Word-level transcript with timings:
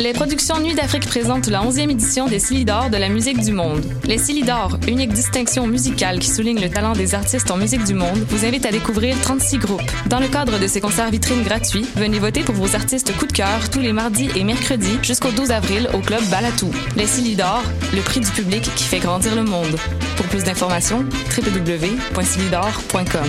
Les 0.00 0.12
productions 0.12 0.60
Nuit 0.60 0.76
d'Afrique 0.76 1.06
présentent 1.06 1.48
la 1.48 1.60
11e 1.60 1.90
édition 1.90 2.26
des 2.26 2.38
Silidor 2.38 2.88
de 2.88 2.96
la 2.96 3.08
musique 3.08 3.40
du 3.40 3.50
monde. 3.50 3.84
Les 4.04 4.16
Silidor, 4.16 4.78
unique 4.86 5.12
distinction 5.12 5.66
musicale 5.66 6.20
qui 6.20 6.30
souligne 6.30 6.60
le 6.60 6.70
talent 6.70 6.92
des 6.92 7.16
artistes 7.16 7.50
en 7.50 7.56
musique 7.56 7.82
du 7.82 7.94
monde, 7.94 8.24
vous 8.28 8.44
invite 8.44 8.64
à 8.64 8.70
découvrir 8.70 9.20
36 9.20 9.58
groupes. 9.58 9.90
Dans 10.06 10.20
le 10.20 10.28
cadre 10.28 10.60
de 10.60 10.68
ces 10.68 10.80
concerts 10.80 11.10
vitrines 11.10 11.42
gratuits, 11.42 11.84
venez 11.96 12.20
voter 12.20 12.42
pour 12.42 12.54
vos 12.54 12.76
artistes 12.76 13.12
coup 13.16 13.26
de 13.26 13.32
cœur 13.32 13.70
tous 13.70 13.80
les 13.80 13.92
mardis 13.92 14.30
et 14.36 14.44
mercredis 14.44 14.98
jusqu'au 15.02 15.32
12 15.32 15.50
avril 15.50 15.90
au 15.92 15.98
club 15.98 16.22
Balatou. 16.30 16.70
Les 16.94 17.08
Silidor, 17.08 17.64
le 17.92 18.00
prix 18.02 18.20
du 18.20 18.30
public 18.30 18.62
qui 18.76 18.84
fait 18.84 19.00
grandir 19.00 19.34
le 19.34 19.42
monde. 19.42 19.76
Pour 20.16 20.26
plus 20.26 20.44
d'informations, 20.44 21.04
www.silidor.com. 21.36 23.28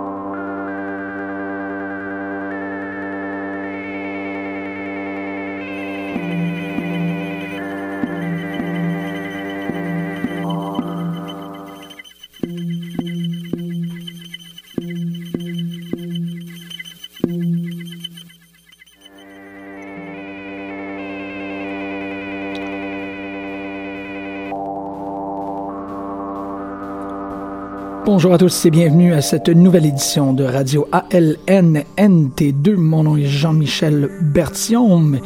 Bonjour 28.13 28.33
à 28.33 28.37
tous 28.37 28.65
et 28.65 28.71
bienvenue 28.71 29.13
à 29.13 29.21
cette 29.21 29.47
nouvelle 29.47 29.85
édition 29.85 30.33
de 30.33 30.43
Radio 30.43 30.85
ALNNT2. 30.91 32.75
Mon 32.75 33.03
nom 33.03 33.15
est 33.15 33.23
Jean-Michel 33.23 34.09
Berthiaume 34.21 35.21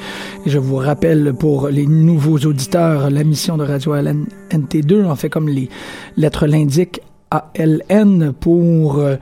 et 0.45 0.49
je 0.51 0.59
vous 0.59 0.75
rappelle 0.75 1.33
pour 1.33 1.69
les 1.69 1.87
nouveaux 1.87 2.37
auditeurs 2.37 3.09
la 3.09 3.23
mission 3.23 3.57
de 3.57 3.63
Radio 3.63 3.95
ALNNT2, 3.95 5.03
en 5.03 5.15
fait 5.15 5.29
comme 5.29 5.49
les 5.49 5.67
lettres 6.15 6.45
l'indiquent, 6.45 7.01
ALN 7.31 8.33
pour... 8.33 8.99
euh, 8.99 9.15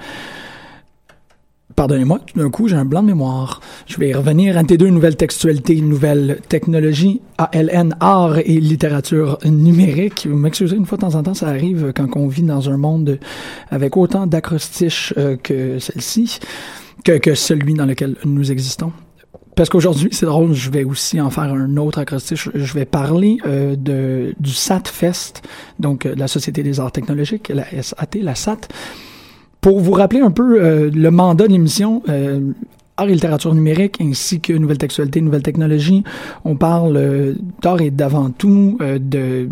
Pardonnez-moi, 1.76 2.20
tout 2.20 2.40
d'un 2.40 2.50
coup, 2.50 2.68
j'ai 2.68 2.76
un 2.76 2.86
blanc 2.86 3.02
de 3.02 3.08
mémoire. 3.08 3.60
Je 3.88 3.98
vais 3.98 4.10
y 4.10 4.14
revenir. 4.14 4.56
NT2, 4.56 4.88
nouvelle 4.88 5.16
textualité, 5.16 5.82
nouvelle 5.82 6.40
technologie. 6.48 7.22
ALN, 7.38 7.96
art 8.00 8.38
et 8.38 8.60
littérature 8.60 9.40
numérique. 9.46 10.28
Vous 10.30 10.38
m'excusez, 10.38 10.76
une 10.76 10.86
fois 10.86 10.98
de 10.98 11.02
temps 11.02 11.16
en 11.16 11.24
temps, 11.24 11.34
ça 11.34 11.48
arrive 11.48 11.92
quand 11.96 12.08
on 12.16 12.28
vit 12.28 12.44
dans 12.44 12.70
un 12.70 12.78
monde 12.78 13.20
avec 13.72 13.98
autant 13.98 14.28
d'acrostiches 14.28 15.14
euh, 15.18 15.36
que 15.36 15.80
celle-ci, 15.80 16.40
que, 17.04 17.18
que 17.18 17.34
celui 17.34 17.74
dans 17.74 17.86
lequel 17.86 18.18
nous 18.24 18.52
existons. 18.52 18.92
Parce 19.56 19.70
qu'aujourd'hui, 19.70 20.10
c'est 20.12 20.26
drôle, 20.26 20.54
je 20.54 20.72
vais 20.72 20.84
aussi 20.84 21.22
en 21.22 21.30
faire 21.30 21.44
un 21.44 21.78
autre 21.78 22.00
acrostiche. 22.00 22.50
Je 22.54 22.74
vais 22.74 22.86
parler 22.86 23.38
euh, 23.46 23.76
de, 23.76 24.34
du 24.40 24.52
SAT-Fest, 24.52 25.44
donc 25.80 26.06
euh, 26.06 26.16
la 26.16 26.28
Société 26.28 26.64
des 26.64 26.80
arts 26.80 26.92
technologiques, 26.92 27.50
la 27.50 27.66
SAT, 27.82 28.20
la 28.22 28.36
SAT. 28.36 28.68
Pour 29.64 29.80
vous 29.80 29.94
rappeler 29.94 30.20
un 30.20 30.30
peu 30.30 30.62
euh, 30.62 30.92
le 30.94 31.10
mandat 31.10 31.48
de 31.48 31.54
l'émission, 31.54 32.04
euh, 32.10 32.52
art 32.98 33.08
et 33.08 33.14
littérature 33.14 33.56
numérique 33.56 33.96
ainsi 34.02 34.42
que 34.42 34.52
nouvelle 34.52 34.78
textualité, 34.78 35.22
nouvelle 35.22 35.42
technologie, 35.42 36.04
on 36.44 36.58
parle 36.58 36.98
euh, 36.98 37.34
d'art 37.62 37.80
et 37.80 37.90
d'avant 37.90 38.30
tout 38.30 38.78
euh, 38.82 39.00
de 39.00 39.48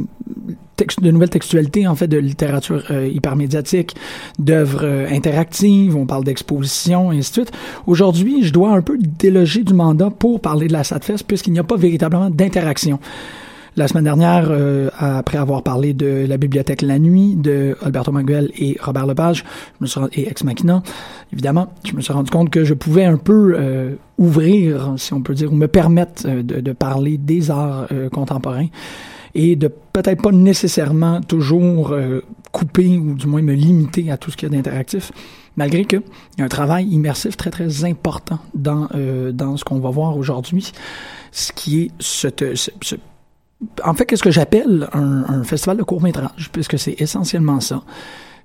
de 1.02 1.12
nouvelles 1.12 1.30
textualités, 1.30 1.88
en 1.88 1.96
fait, 1.96 2.08
de 2.08 2.18
littérature 2.18 2.84
euh, 2.90 3.08
hypermédiatique, 3.08 3.96
d'œuvres 4.40 4.84
euh, 4.84 5.08
interactives, 5.12 5.96
on 5.96 6.06
parle 6.08 6.24
d'exposition, 6.24 7.12
et 7.12 7.20
ainsi 7.20 7.30
de 7.30 7.36
suite. 7.36 7.52
Aujourd'hui, 7.86 8.44
je 8.44 8.52
dois 8.52 8.72
un 8.72 8.82
peu 8.82 8.98
déloger 8.98 9.64
du 9.64 9.76
mandat 9.76 10.10
pour 10.10 10.40
parler 10.42 10.68
de 10.68 10.74
la 10.74 10.84
SATFest, 10.84 11.24
puisqu'il 11.28 11.54
n'y 11.54 11.60
a 11.60 11.64
pas 11.64 11.76
véritablement 11.76 12.30
d'interaction. 12.30 13.00
La 13.78 13.88
semaine 13.88 14.04
dernière, 14.04 14.48
euh, 14.50 14.90
après 15.00 15.38
avoir 15.38 15.64
parlé 15.64 15.94
de 15.94 16.26
la 16.28 16.36
bibliothèque 16.36 16.82
La 16.82 17.00
Nuit 17.00 17.38
de 17.38 17.78
Alberto 17.82 18.12
Manguel 18.12 18.52
et 18.58 18.76
Robert 18.82 19.08
Lepage, 19.08 19.46
et 20.12 20.28
Ex 20.28 20.44
Machina, 20.44 20.84
évidemment, 21.32 21.72
je 21.86 21.94
me 21.94 22.02
suis 22.02 22.12
rendu 22.12 22.30
compte 22.30 22.50
que 22.50 22.66
je 22.66 22.74
pouvais 22.74 23.06
un 23.06 23.16
peu 23.16 23.56
euh, 23.58 23.96
ouvrir, 24.18 24.96
si 24.98 25.14
on 25.14 25.22
peut 25.22 25.34
dire, 25.34 25.54
ou 25.54 25.56
me 25.56 25.70
permettre 25.70 26.24
euh, 26.26 26.44
de, 26.44 26.72
parler 26.74 27.18
des 27.18 27.50
arts 27.50 27.88
contemporains 28.12 28.68
et 29.36 29.56
de 29.56 29.70
peut-être 29.94 30.22
pas 30.22 30.32
nécessairement 30.32 31.22
toujours 31.22 31.96
couper 32.52 32.98
ou 32.98 33.14
du 33.14 33.28
moins 33.28 33.42
me 33.42 33.54
limiter 33.54 34.12
à 34.12 34.18
tout 34.18 34.32
ce 34.32 34.36
qu'il 34.38 34.52
y 34.52 34.52
a 34.52 34.56
d'interactif, 34.56 35.12
malgré 35.56 35.86
que 35.86 35.98
il 35.98 36.40
y 36.40 36.42
a 36.42 36.46
un 36.46 36.50
travail 36.50 36.88
immersif 36.88 37.38
très 37.38 37.50
très 37.52 37.86
important 37.86 38.40
dans 38.54 38.90
dans 39.32 39.56
ce 39.58 39.64
qu'on 39.64 39.80
va 39.80 39.90
voir 39.90 40.18
aujourd'hui, 40.18 40.72
ce 41.32 41.52
qui 41.54 41.84
est 41.84 41.92
ce- 42.00 42.96
en 43.84 43.94
fait 43.94 44.06
qu'est-ce 44.06 44.24
que 44.24 44.32
j'appelle 44.32 44.88
un, 44.94 45.44
festival 45.44 45.78
de 45.78 45.84
court 45.84 46.02
métrage, 46.02 46.50
puisque 46.52 46.78
c'est 46.80 47.00
essentiellement 47.00 47.60
ça, 47.60 47.84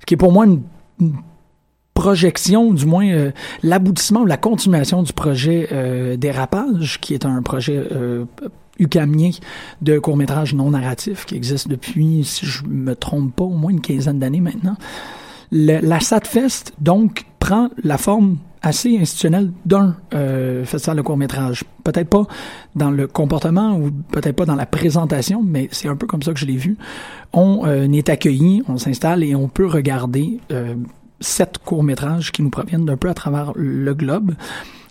qui 0.06 0.14
est 0.14 0.16
pour 0.16 0.32
moi 0.32 0.46
une, 0.46 0.62
projection, 1.94 2.74
du 2.74 2.84
moins 2.84 3.08
euh, 3.08 3.30
l'aboutissement 3.62 4.20
ou 4.20 4.26
la 4.26 4.36
continuation 4.36 5.02
du 5.02 5.14
projet 5.14 5.68
euh, 5.72 6.16
Dérapage, 6.16 7.00
qui 7.00 7.14
est 7.14 7.24
un 7.24 7.40
projet 7.40 7.82
euh, 7.90 8.26
ucamien 8.78 9.30
de 9.80 9.98
court-métrage 9.98 10.54
non 10.54 10.70
narratif 10.70 11.24
qui 11.24 11.34
existe 11.36 11.68
depuis, 11.68 12.22
si 12.22 12.44
je 12.44 12.64
me 12.66 12.94
trompe 12.94 13.34
pas, 13.34 13.44
au 13.44 13.50
moins 13.50 13.70
une 13.70 13.80
quinzaine 13.80 14.18
d'années 14.18 14.42
maintenant. 14.42 14.76
La 15.50 16.00
SATFest, 16.00 16.74
donc, 16.80 17.24
prend 17.38 17.70
la 17.82 17.96
forme 17.96 18.36
assez 18.62 18.98
institutionnelle 18.98 19.52
d'un 19.64 19.96
euh, 20.14 20.64
festival 20.64 20.96
de 20.96 21.02
court-métrage. 21.02 21.64
Peut-être 21.84 22.08
pas 22.08 22.26
dans 22.74 22.90
le 22.90 23.06
comportement 23.06 23.76
ou 23.76 23.90
peut-être 23.90 24.36
pas 24.36 24.46
dans 24.46 24.54
la 24.54 24.66
présentation, 24.66 25.42
mais 25.42 25.68
c'est 25.72 25.88
un 25.88 25.96
peu 25.96 26.06
comme 26.06 26.22
ça 26.22 26.32
que 26.32 26.40
je 26.40 26.46
l'ai 26.46 26.56
vu. 26.56 26.76
On 27.32 27.66
euh, 27.66 27.90
est 27.92 28.08
accueilli, 28.08 28.62
on 28.68 28.78
s'installe 28.78 29.22
et 29.22 29.34
on 29.34 29.48
peut 29.48 29.66
regarder 29.66 30.40
euh, 30.52 30.74
sept 31.20 31.58
courts-métrages 31.58 32.32
qui 32.32 32.42
nous 32.42 32.50
proviennent 32.50 32.86
d'un 32.86 32.96
peu 32.96 33.08
à 33.08 33.14
travers 33.14 33.52
le 33.54 33.94
globe. 33.94 34.34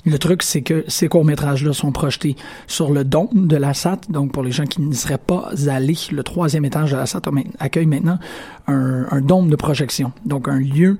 Le 0.05 0.19
truc, 0.19 0.43
c'est 0.43 0.61
que 0.61 0.85
ces 0.87 1.07
courts-métrages-là 1.07 1.73
sont 1.73 1.91
projetés 1.91 2.35
sur 2.67 2.91
le 2.91 3.03
dôme 3.03 3.47
de 3.47 3.57
la 3.57 3.73
SAT. 3.73 4.01
Donc, 4.09 4.31
pour 4.31 4.43
les 4.43 4.51
gens 4.51 4.65
qui 4.65 4.81
n'y 4.81 4.95
seraient 4.95 5.17
pas 5.17 5.49
allés, 5.67 5.97
le 6.11 6.21
troisième 6.21 6.63
étage 6.63 6.91
de 6.91 6.97
la 6.97 7.07
SAT 7.07 7.21
accueille 7.59 7.87
maintenant 7.87 8.19
un, 8.67 9.21
dôme 9.21 9.49
de 9.49 9.55
projection. 9.55 10.11
Donc, 10.23 10.47
un 10.47 10.59
lieu, 10.59 10.99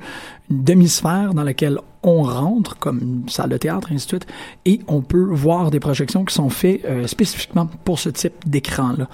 une 0.49 0.63
demi-sphère 0.63 1.35
dans 1.35 1.43
laquelle 1.43 1.77
on 2.01 2.23
rentre, 2.23 2.77
comme 2.79 2.99
une 2.99 3.29
salle 3.29 3.49
de 3.49 3.57
théâtre, 3.57 3.89
ainsi 3.91 4.05
de 4.05 4.09
suite, 4.09 4.27
et 4.65 4.81
on 4.87 5.01
peut 5.01 5.27
voir 5.29 5.69
des 5.69 5.79
projections 5.79 6.25
qui 6.25 6.33
sont 6.33 6.49
faites 6.49 6.83
euh, 6.85 7.05
spécifiquement 7.05 7.67
pour 7.83 7.99
ce 7.99 8.09
type 8.09 8.33
d'écran-là. 8.47 9.07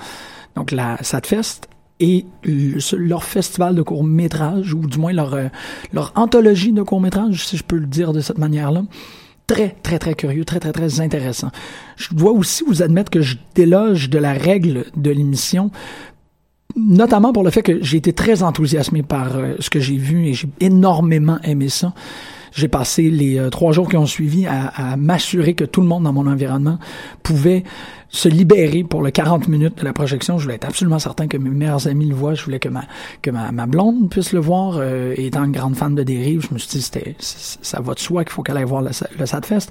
Donc, 0.55 0.71
la 0.71 1.03
SATFest 1.03 1.67
et 1.99 2.25
leur 2.93 3.25
festival 3.25 3.75
de 3.75 3.81
court-métrage, 3.81 4.73
ou 4.73 4.87
du 4.87 4.97
moins 4.97 5.11
leur, 5.11 5.33
euh, 5.33 5.47
leur 5.91 6.13
anthologie 6.15 6.71
de 6.71 6.81
court-métrage, 6.81 7.45
si 7.45 7.57
je 7.57 7.63
peux 7.63 7.77
le 7.77 7.85
dire 7.85 8.13
de 8.13 8.21
cette 8.21 8.37
manière-là, 8.37 8.83
très, 9.51 9.75
très, 9.83 9.99
très 9.99 10.13
curieux, 10.13 10.45
très, 10.45 10.59
très, 10.59 10.71
très 10.71 11.01
intéressant. 11.01 11.51
Je 11.97 12.13
dois 12.13 12.31
aussi 12.31 12.63
vous 12.65 12.81
admettre 12.81 13.11
que 13.11 13.21
je 13.21 13.35
déloge 13.53 14.09
de 14.09 14.17
la 14.17 14.31
règle 14.31 14.85
de 14.95 15.11
l'émission, 15.11 15.71
notamment 16.77 17.33
pour 17.33 17.43
le 17.43 17.49
fait 17.49 17.61
que 17.61 17.83
j'ai 17.83 17.97
été 17.97 18.13
très 18.13 18.43
enthousiasmé 18.43 19.03
par 19.03 19.35
euh, 19.35 19.55
ce 19.59 19.69
que 19.69 19.81
j'ai 19.81 19.97
vu 19.97 20.27
et 20.27 20.33
j'ai 20.33 20.47
énormément 20.61 21.37
aimé 21.43 21.67
ça. 21.67 21.93
J'ai 22.53 22.69
passé 22.69 23.09
les 23.09 23.37
euh, 23.37 23.49
trois 23.49 23.73
jours 23.73 23.89
qui 23.89 23.97
ont 23.97 24.05
suivi 24.05 24.45
à, 24.47 24.67
à 24.67 24.95
m'assurer 24.95 25.53
que 25.53 25.65
tout 25.65 25.81
le 25.81 25.87
monde 25.87 26.03
dans 26.03 26.13
mon 26.13 26.27
environnement 26.27 26.79
pouvait 27.21 27.63
se 28.11 28.27
libérer 28.27 28.83
pour 28.83 29.01
le 29.01 29.09
40 29.09 29.47
minutes 29.47 29.79
de 29.79 29.85
la 29.85 29.93
projection. 29.93 30.37
Je 30.37 30.43
voulais 30.43 30.55
être 30.55 30.67
absolument 30.67 30.99
certain 30.99 31.27
que 31.27 31.37
mes 31.37 31.49
meilleurs 31.49 31.87
amis 31.87 32.05
le 32.05 32.15
voient. 32.15 32.33
Je 32.33 32.43
voulais 32.43 32.59
que 32.59 32.69
ma, 32.69 32.83
que 33.21 33.31
ma, 33.31 33.51
ma 33.51 33.65
blonde 33.65 34.09
puisse 34.09 34.33
le 34.33 34.39
voir. 34.39 34.75
Euh, 34.77 35.13
étant 35.17 35.45
une 35.45 35.53
grande 35.53 35.75
fan 35.75 35.95
de 35.95 36.03
dérive, 36.03 36.45
je 36.47 36.53
me 36.53 36.59
suis 36.59 36.69
dit, 36.69 36.81
c'était, 36.81 37.15
ça 37.19 37.79
va 37.79 37.93
de 37.93 37.99
soi 37.99 38.23
qu'il 38.23 38.33
faut 38.33 38.43
qu'elle 38.43 38.57
aille 38.57 38.65
voir 38.65 38.81
le, 38.81 38.91
le 39.17 39.25
Sadfest. 39.25 39.69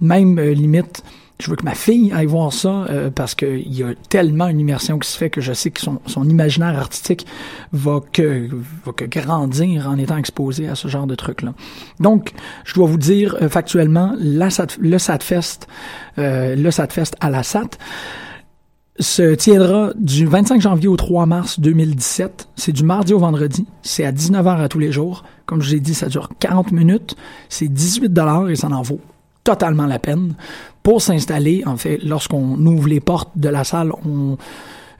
Même 0.00 0.38
euh, 0.38 0.52
limite, 0.52 1.02
je 1.42 1.50
veux 1.50 1.56
que 1.56 1.64
ma 1.64 1.74
fille 1.74 2.12
aille 2.12 2.26
voir 2.26 2.52
ça 2.52 2.84
euh, 2.88 3.10
parce 3.10 3.34
qu'il 3.34 3.72
y 3.72 3.82
a 3.82 3.94
tellement 4.08 4.46
une 4.46 4.60
immersion 4.60 4.98
qui 5.00 5.08
se 5.08 5.18
fait 5.18 5.28
que 5.28 5.40
je 5.40 5.52
sais 5.52 5.72
que 5.72 5.80
son, 5.80 5.98
imaginaire 6.28 6.78
artistique 6.78 7.26
va 7.72 8.00
que, 8.12 8.48
va 8.84 8.92
que 8.92 9.04
grandir 9.04 9.88
en 9.88 9.98
étant 9.98 10.16
exposé 10.16 10.68
à 10.68 10.76
ce 10.76 10.86
genre 10.86 11.08
de 11.08 11.16
trucs-là. 11.16 11.54
Donc, 11.98 12.32
je 12.64 12.74
dois 12.74 12.86
vous 12.86 12.96
dire 12.96 13.36
euh, 13.42 13.48
factuellement, 13.48 14.14
la 14.20 14.50
SAT, 14.50 14.68
le 14.78 14.98
SATFest, 14.98 15.66
euh, 16.18 16.54
le 16.54 16.70
SATFest 16.70 17.16
à 17.18 17.28
la 17.28 17.42
SAT, 17.42 17.70
se 19.00 19.34
tiendra 19.34 19.90
du 19.96 20.26
25 20.26 20.60
janvier 20.60 20.86
au 20.86 20.96
3 20.96 21.26
mars 21.26 21.58
2017. 21.58 22.50
C'est 22.54 22.72
du 22.72 22.84
mardi 22.84 23.14
au 23.14 23.18
vendredi. 23.18 23.66
C'est 23.82 24.04
à 24.04 24.12
19h 24.12 24.60
à 24.60 24.68
tous 24.68 24.78
les 24.78 24.92
jours. 24.92 25.24
Comme 25.46 25.60
je 25.60 25.70
vous 25.70 25.74
ai 25.74 25.80
dit, 25.80 25.94
ça 25.94 26.06
dure 26.06 26.28
40 26.38 26.70
minutes. 26.70 27.16
C'est 27.48 27.66
18 27.66 28.10
dollars 28.10 28.48
et 28.48 28.54
ça 28.54 28.68
en 28.68 28.82
vaut 28.82 29.00
totalement 29.44 29.86
la 29.86 29.98
peine. 29.98 30.34
Pour 30.82 31.00
s'installer, 31.00 31.62
en 31.66 31.76
fait, 31.76 31.98
lorsqu'on 32.02 32.64
ouvre 32.66 32.88
les 32.88 33.00
portes 33.00 33.30
de 33.36 33.48
la 33.48 33.64
salle, 33.64 33.92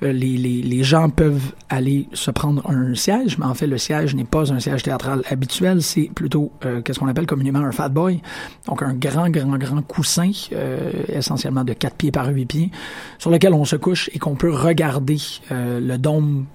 euh, 0.02 0.12
les, 0.12 0.82
gens 0.82 1.10
peuvent 1.10 1.52
aller 1.68 2.08
se 2.12 2.30
prendre 2.30 2.68
un 2.68 2.94
siège, 2.94 3.38
mais 3.38 3.46
en 3.46 3.54
fait, 3.54 3.66
le 3.66 3.78
siège 3.78 4.14
n'est 4.14 4.24
pas 4.24 4.52
un 4.52 4.58
siège 4.58 4.82
théâtral 4.82 5.22
habituel, 5.30 5.82
c'est 5.82 6.10
plutôt 6.14 6.52
euh, 6.64 6.82
qu'est-ce 6.82 6.98
qu'on 6.98 7.08
appelle 7.08 7.26
communément 7.26 7.60
un 7.60 7.72
fat 7.72 7.88
boy, 7.88 8.20
donc 8.66 8.82
un 8.82 8.94
grand, 8.94 9.30
grand, 9.30 9.56
grand 9.58 9.82
coussin, 9.82 10.30
euh, 10.52 10.90
essentiellement 11.08 11.64
de 11.64 11.72
4 11.72 11.96
pieds 11.96 12.10
par 12.10 12.28
8 12.28 12.46
pieds, 12.46 12.70
sur 13.18 13.30
lequel 13.30 13.54
on 13.54 13.64
se 13.64 13.76
couche 13.76 14.10
et 14.12 14.18
qu'on 14.18 14.34
peut 14.34 14.52
regarder 14.52 15.18
le 15.50 15.96
dôme 15.98 16.46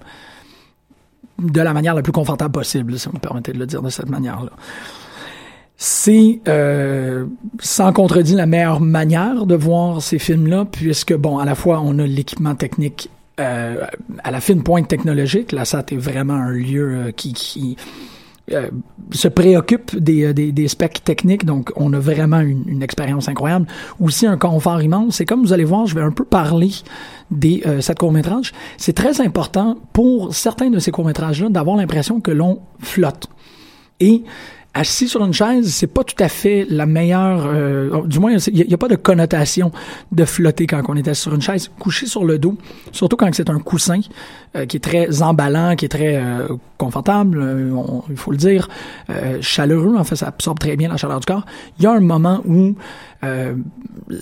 de 1.38 1.60
la 1.60 1.72
manière 1.72 1.94
la 1.94 2.02
plus 2.02 2.12
confortable 2.12 2.52
possible, 2.52 2.98
si 2.98 3.08
vous 3.08 3.14
me 3.14 3.20
permettez 3.20 3.52
de 3.52 3.58
le 3.58 3.66
dire 3.66 3.80
de 3.80 3.90
cette 3.90 4.10
manière-là 4.10 4.50
c'est 5.80 6.40
euh, 6.48 7.26
sans 7.60 7.92
contredit 7.92 8.34
la 8.34 8.46
meilleure 8.46 8.80
manière 8.80 9.46
de 9.46 9.54
voir 9.54 10.02
ces 10.02 10.18
films-là, 10.18 10.64
puisque 10.70 11.14
bon, 11.14 11.38
à 11.38 11.44
la 11.44 11.54
fois 11.54 11.80
on 11.84 12.00
a 12.00 12.06
l'équipement 12.06 12.56
technique 12.56 13.08
euh, 13.38 13.86
à 14.24 14.32
la 14.32 14.40
fine 14.40 14.64
pointe 14.64 14.88
technologique. 14.88 15.52
La 15.52 15.64
SAT 15.64 15.92
est 15.92 15.96
vraiment 15.96 16.34
un 16.34 16.50
lieu 16.50 16.94
euh, 16.94 17.12
qui, 17.12 17.76
euh, 18.50 18.70
se 19.12 19.28
préoccupe 19.28 19.96
des, 19.96 20.24
euh, 20.24 20.34
des, 20.34 20.50
des, 20.50 20.66
specs 20.66 21.04
techniques, 21.04 21.44
donc 21.44 21.70
on 21.76 21.92
a 21.92 22.00
vraiment 22.00 22.40
une, 22.40 22.64
une 22.66 22.82
expérience 22.82 23.28
incroyable. 23.28 23.68
Aussi 24.00 24.26
un 24.26 24.36
confort 24.36 24.82
immense. 24.82 25.20
Et 25.20 25.26
comme 25.26 25.42
vous 25.42 25.52
allez 25.52 25.64
voir, 25.64 25.86
je 25.86 25.94
vais 25.94 26.02
un 26.02 26.10
peu 26.10 26.24
parler 26.24 26.72
des 27.30 27.62
sept 27.80 27.98
courts-métrages. 27.98 28.52
C'est 28.78 28.94
très 28.94 29.20
important 29.20 29.76
pour 29.92 30.34
certains 30.34 30.70
de 30.70 30.80
ces 30.80 30.90
courts-métrages-là 30.90 31.50
d'avoir 31.50 31.76
l'impression 31.76 32.20
que 32.20 32.32
l'on 32.32 32.58
flotte. 32.80 33.28
Et 34.00 34.24
assis 34.78 35.08
sur 35.08 35.24
une 35.24 35.32
chaise, 35.32 35.72
c'est 35.72 35.88
pas 35.88 36.04
tout 36.04 36.22
à 36.22 36.28
fait 36.28 36.66
la 36.70 36.86
meilleure. 36.86 37.46
Euh, 37.46 38.06
du 38.06 38.20
moins, 38.20 38.36
il 38.36 38.66
n'y 38.66 38.74
a, 38.74 38.78
pas 38.78 38.88
de 38.88 38.94
connotation 38.94 39.72
de 40.12 40.24
flotter 40.24 40.66
quand 40.66 40.82
on 40.88 40.94
est 40.94 41.08
assis 41.08 41.22
sur 41.22 41.34
une 41.34 41.42
chaise. 41.42 41.70
Couché 41.78 42.06
sur 42.06 42.24
le 42.24 42.38
dos, 42.38 42.56
surtout 42.92 43.16
quand 43.16 43.28
c'est 43.34 43.50
un 43.50 43.58
coussin 43.58 44.00
euh, 44.54 44.66
qui 44.66 44.76
est 44.76 44.80
très 44.80 45.22
emballant, 45.22 45.74
qui 45.74 45.84
est 45.84 45.88
très 45.88 46.16
euh, 46.16 46.46
confortable, 46.76 47.40
on, 47.74 48.04
il 48.08 48.16
faut 48.16 48.30
le 48.30 48.36
dire, 48.36 48.68
chaleureux. 49.40 49.96
En 49.96 50.04
fait, 50.04 50.16
ça 50.16 50.28
absorbe 50.28 50.60
très 50.60 50.76
bien 50.76 50.88
la 50.88 50.96
chaleur 50.96 51.18
du 51.18 51.26
corps. 51.26 51.44
Il 51.78 51.84
y 51.84 51.86
a 51.86 51.92
un 51.92 52.00
moment 52.00 52.40
où, 52.46 52.76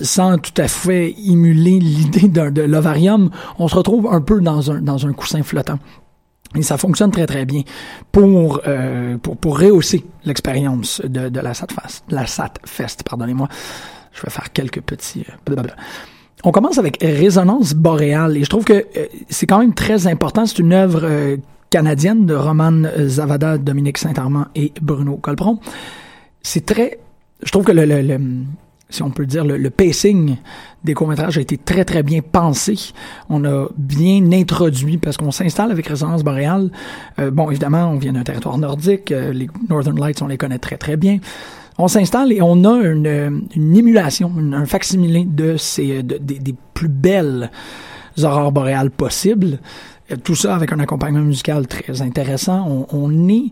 sans 0.01 0.37
tout 0.39 0.59
à 0.59 0.67
fait 0.67 1.13
émuler 1.23 1.79
l'idée 1.79 2.27
de 2.27 2.61
l'ovarium, 2.63 3.29
on 3.59 3.67
se 3.67 3.75
retrouve 3.75 4.07
un 4.11 4.21
peu 4.21 4.41
dans 4.41 4.71
un 4.71 4.81
dans 4.81 5.05
un 5.05 5.13
coussin 5.13 5.43
flottant. 5.43 5.77
Et 6.55 6.61
ça 6.61 6.77
fonctionne 6.77 7.11
très 7.11 7.27
très 7.27 7.45
bien 7.45 7.63
pour 8.11 8.61
euh, 8.67 9.17
pour, 9.17 9.37
pour 9.37 9.59
rehausser 9.59 10.05
l'expérience 10.23 11.01
de, 11.01 11.29
de 11.29 11.39
la. 11.39 11.53
La 12.09 12.25
SATFest, 12.25 13.03
pardonnez-moi. 13.03 13.47
Je 14.13 14.21
vais 14.21 14.29
faire 14.29 14.51
quelques 14.51 14.81
petits. 14.81 15.25
Euh, 15.29 15.33
blablabla. 15.45 15.75
On 16.43 16.51
commence 16.51 16.77
avec 16.77 16.97
Résonance 17.01 17.73
boréale 17.73 18.37
et 18.37 18.43
je 18.43 18.49
trouve 18.49 18.63
que 18.63 18.73
euh, 18.73 19.07
c'est 19.29 19.47
quand 19.47 19.59
même 19.59 19.73
très 19.73 20.07
important. 20.07 20.45
C'est 20.45 20.59
une 20.59 20.73
œuvre 20.73 21.01
euh, 21.03 21.37
canadienne 21.69 22.25
de 22.25 22.33
Roman 22.33 22.83
Zavada, 23.05 23.57
Dominique 23.57 23.97
Saint-Armand 23.97 24.45
et 24.55 24.71
Bruno 24.81 25.17
Colpron. 25.17 25.59
C'est 26.41 26.65
très. 26.65 26.99
Je 27.43 27.51
trouve 27.51 27.65
que 27.65 27.71
le, 27.71 27.85
le, 27.85 28.01
le 28.01 28.19
si 28.89 29.03
on 29.03 29.09
peut 29.09 29.25
dire, 29.25 29.43
le, 29.43 29.57
le 29.57 29.69
pacing 29.69 30.37
des 30.83 30.93
courts-métrages 30.93 31.37
a 31.37 31.41
été 31.41 31.57
très, 31.57 31.83
très 31.83 32.03
bien 32.03 32.21
pensé. 32.21 32.75
On 33.29 33.43
a 33.43 33.67
bien 33.77 34.31
introduit, 34.31 34.97
parce 34.97 35.17
qu'on 35.17 35.31
s'installe 35.31 35.71
avec 35.71 35.87
Résonance 35.87 36.23
Boréale. 36.23 36.71
Euh, 37.19 37.29
bon, 37.29 37.49
évidemment, 37.49 37.89
on 37.89 37.97
vient 37.97 38.13
d'un 38.13 38.23
territoire 38.23 38.57
nordique. 38.57 39.11
Euh, 39.11 39.33
les 39.33 39.49
Northern 39.69 39.99
Lights, 39.99 40.21
on 40.21 40.27
les 40.27 40.37
connaît 40.37 40.59
très, 40.59 40.77
très 40.77 40.95
bien. 40.95 41.19
On 41.77 41.87
s'installe 41.87 42.31
et 42.31 42.41
on 42.41 42.63
a 42.63 42.81
une, 42.87 43.47
une 43.55 43.77
émulation, 43.77 44.31
une, 44.39 44.53
un 44.53 44.65
facsimilé 44.65 45.25
de 45.25 45.57
ces, 45.57 46.01
de, 46.01 46.17
de, 46.17 46.35
des 46.39 46.55
plus 46.73 46.87
belles 46.87 47.51
aurores 48.23 48.51
boréales 48.51 48.89
possibles. 48.89 49.59
Tout 50.23 50.35
ça 50.35 50.55
avec 50.55 50.71
un 50.71 50.79
accompagnement 50.79 51.25
musical 51.25 51.67
très 51.67 52.01
intéressant. 52.01 52.65
On, 52.67 52.87
on 52.91 53.27
est, 53.29 53.51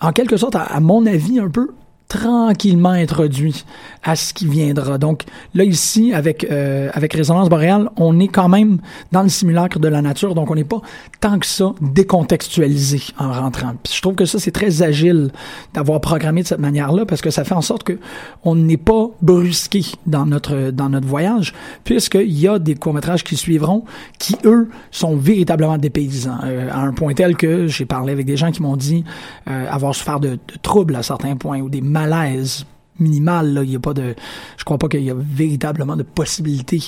en 0.00 0.12
quelque 0.12 0.36
sorte, 0.36 0.54
à 0.54 0.78
mon 0.80 1.04
avis, 1.06 1.40
un 1.40 1.50
peu 1.50 1.72
tranquillement 2.08 2.90
introduit 2.90 3.64
à 4.02 4.16
ce 4.16 4.32
qui 4.32 4.46
viendra. 4.46 4.96
Donc 4.96 5.24
là 5.54 5.64
ici 5.64 6.12
avec 6.14 6.46
euh, 6.50 6.88
avec 6.94 7.12
résonance 7.12 7.50
boréale, 7.50 7.90
on 7.96 8.18
est 8.18 8.28
quand 8.28 8.48
même 8.48 8.78
dans 9.12 9.22
le 9.22 9.28
simulacre 9.28 9.78
de 9.78 9.88
la 9.88 10.00
nature, 10.00 10.34
donc 10.34 10.50
on 10.50 10.54
n'est 10.54 10.64
pas 10.64 10.80
tant 11.20 11.38
que 11.38 11.46
ça 11.46 11.74
décontextualisé 11.82 13.02
en 13.18 13.32
rentrant. 13.32 13.72
Puis 13.82 13.92
je 13.94 14.00
trouve 14.00 14.14
que 14.14 14.24
ça 14.24 14.38
c'est 14.38 14.50
très 14.52 14.82
agile 14.82 15.30
d'avoir 15.74 16.00
programmé 16.00 16.42
de 16.42 16.46
cette 16.46 16.60
manière-là 16.60 17.04
parce 17.04 17.20
que 17.20 17.30
ça 17.30 17.44
fait 17.44 17.54
en 17.54 17.60
sorte 17.60 17.82
que 17.82 17.98
on 18.42 18.54
n'est 18.54 18.78
pas 18.78 19.08
brusqué 19.20 19.82
dans 20.06 20.24
notre 20.24 20.70
dans 20.70 20.88
notre 20.88 21.06
voyage 21.06 21.52
puisqu'il 21.84 22.38
y 22.38 22.48
a 22.48 22.58
des 22.58 22.74
courts-métrages 22.74 23.22
qui 23.22 23.36
suivront 23.36 23.84
qui 24.18 24.36
eux 24.44 24.70
sont 24.90 25.16
véritablement 25.16 25.76
dépaysants 25.76 26.38
euh, 26.44 26.70
à 26.70 26.80
un 26.80 26.92
point 26.92 27.12
tel 27.12 27.36
que 27.36 27.66
j'ai 27.66 27.84
parlé 27.84 28.14
avec 28.14 28.24
des 28.24 28.38
gens 28.38 28.50
qui 28.50 28.62
m'ont 28.62 28.76
dit 28.76 29.04
euh, 29.50 29.66
avoir 29.70 29.94
souffert 29.94 30.20
de, 30.20 30.30
de 30.30 30.38
troubles 30.62 30.96
à 30.96 31.02
certains 31.02 31.36
points 31.36 31.60
ou 31.60 31.68
des 31.68 31.82
malaise 31.98 32.64
minimal. 32.98 33.54
Là. 33.54 33.62
Il 33.64 33.70
y 33.70 33.76
a 33.76 33.80
pas 33.80 33.94
de, 33.94 34.14
je 34.56 34.64
crois 34.64 34.78
pas 34.78 34.88
qu'il 34.88 35.02
y 35.02 35.10
a 35.10 35.16
véritablement 35.16 35.96
de 35.96 36.02
possibilité 36.02 36.82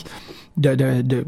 de, 0.56 1.24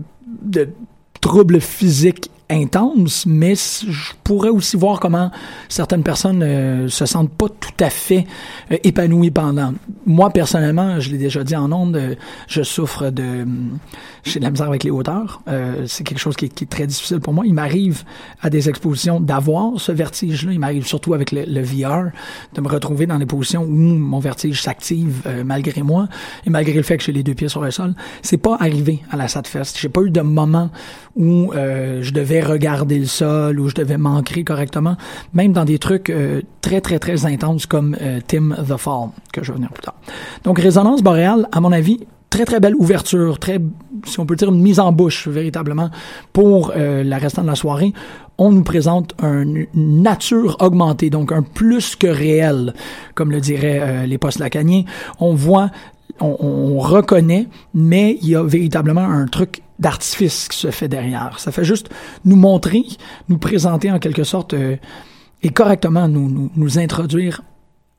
troubles 1.20 1.60
physiques 1.60 2.30
intenses, 2.52 3.24
mais 3.26 3.54
je 3.54 4.12
pourrais 4.24 4.50
aussi 4.50 4.76
voir 4.76 5.00
comment 5.00 5.30
certaines 5.68 6.02
personnes 6.02 6.42
euh, 6.42 6.88
se 6.88 7.06
sentent 7.06 7.32
pas 7.32 7.48
tout 7.48 7.84
à 7.84 7.90
fait 7.90 8.26
euh, 8.70 8.76
épanouies 8.84 9.30
pendant. 9.30 9.74
Moi, 10.06 10.30
personnellement, 10.30 11.00
je 11.00 11.10
l'ai 11.10 11.18
déjà 11.18 11.44
dit 11.44 11.56
en 11.56 11.70
ondes, 11.72 11.96
euh, 11.96 12.14
je 12.48 12.62
souffre 12.62 13.10
de... 13.10 13.46
J'ai 14.24 14.38
de 14.38 14.44
la 14.44 14.52
misère 14.52 14.68
avec 14.68 14.84
les 14.84 14.90
hauteurs. 14.90 15.42
Euh, 15.48 15.84
c'est 15.88 16.04
quelque 16.04 16.20
chose 16.20 16.36
qui 16.36 16.44
est, 16.44 16.70
très 16.70 16.86
difficile 16.86 17.18
pour 17.18 17.32
moi. 17.32 17.44
Il 17.44 17.54
m'arrive 17.54 18.04
à 18.40 18.50
des 18.50 18.68
expositions 18.68 19.18
d'avoir 19.18 19.80
ce 19.80 19.90
vertige-là. 19.90 20.52
Il 20.52 20.60
m'arrive 20.60 20.86
surtout 20.86 21.12
avec 21.12 21.32
le, 21.32 21.44
le, 21.44 21.60
VR 21.60 22.12
de 22.54 22.60
me 22.60 22.68
retrouver 22.68 23.06
dans 23.06 23.18
des 23.18 23.26
positions 23.26 23.62
où 23.64 23.66
mon 23.66 24.20
vertige 24.20 24.62
s'active 24.62 25.22
malgré 25.44 25.82
moi 25.82 26.06
et 26.46 26.50
malgré 26.50 26.74
le 26.74 26.84
fait 26.84 26.98
que 26.98 27.02
j'ai 27.02 27.10
les 27.10 27.24
deux 27.24 27.34
pieds 27.34 27.48
sur 27.48 27.62
le 27.62 27.72
sol. 27.72 27.94
C'est 28.22 28.36
pas 28.36 28.56
arrivé 28.60 29.02
à 29.10 29.16
la 29.16 29.26
SATFest. 29.26 29.76
J'ai 29.76 29.88
pas 29.88 30.02
eu 30.02 30.10
de 30.10 30.20
moment 30.20 30.70
où 31.16 31.50
je 31.52 32.12
devais 32.12 32.41
regarder 32.42 32.98
le 32.98 33.06
sol 33.06 33.58
ou 33.60 33.68
je 33.68 33.74
devais 33.74 33.98
m'ancrer 33.98 34.44
correctement, 34.44 34.96
même 35.32 35.52
dans 35.52 35.64
des 35.64 35.78
trucs 35.78 36.10
euh, 36.10 36.42
très 36.60 36.80
très 36.80 36.98
très 36.98 37.26
intenses 37.26 37.66
comme 37.66 37.96
euh, 38.00 38.20
Tim 38.26 38.50
the 38.50 38.76
Fall 38.76 39.10
que 39.32 39.42
je 39.42 39.52
vais 39.52 39.56
venir 39.56 39.70
plus 39.72 39.82
tard. 39.82 39.94
Donc 40.44 40.58
Résonance 40.58 41.02
boréale, 41.02 41.48
à 41.52 41.60
mon 41.60 41.72
avis, 41.72 42.00
très 42.30 42.44
très 42.44 42.60
belle 42.60 42.74
ouverture, 42.76 43.38
très 43.38 43.60
si 44.04 44.18
on 44.18 44.26
peut 44.26 44.36
dire 44.36 44.48
une 44.48 44.60
mise 44.60 44.80
en 44.80 44.90
bouche 44.92 45.28
véritablement 45.28 45.90
pour 46.32 46.72
euh, 46.76 47.04
la 47.04 47.18
restant 47.18 47.42
de 47.42 47.48
la 47.48 47.54
soirée. 47.54 47.92
On 48.38 48.50
nous 48.50 48.62
présente 48.62 49.14
une 49.22 49.66
nature 49.74 50.56
augmentée, 50.60 51.10
donc 51.10 51.30
un 51.30 51.42
plus 51.42 51.94
que 51.94 52.06
réel, 52.06 52.74
comme 53.14 53.30
le 53.30 53.40
diraient 53.40 54.06
les 54.06 54.18
postes 54.18 54.40
lacaniens. 54.40 54.82
On 55.20 55.34
voit 55.34 55.70
on, 56.22 56.36
on, 56.40 56.78
reconnaît, 56.78 57.48
mais 57.74 58.18
il 58.22 58.28
y 58.28 58.36
a 58.36 58.42
véritablement 58.42 59.04
un 59.04 59.26
truc 59.26 59.62
d'artifice 59.78 60.48
qui 60.48 60.58
se 60.58 60.70
fait 60.70 60.88
derrière. 60.88 61.38
Ça 61.38 61.52
fait 61.52 61.64
juste 61.64 61.88
nous 62.24 62.36
montrer, 62.36 62.84
nous 63.28 63.38
présenter 63.38 63.90
en 63.90 63.98
quelque 63.98 64.24
sorte 64.24 64.54
euh, 64.54 64.76
et 65.42 65.50
correctement 65.50 66.08
nous, 66.08 66.30
nous, 66.30 66.50
nous, 66.54 66.78
introduire 66.78 67.42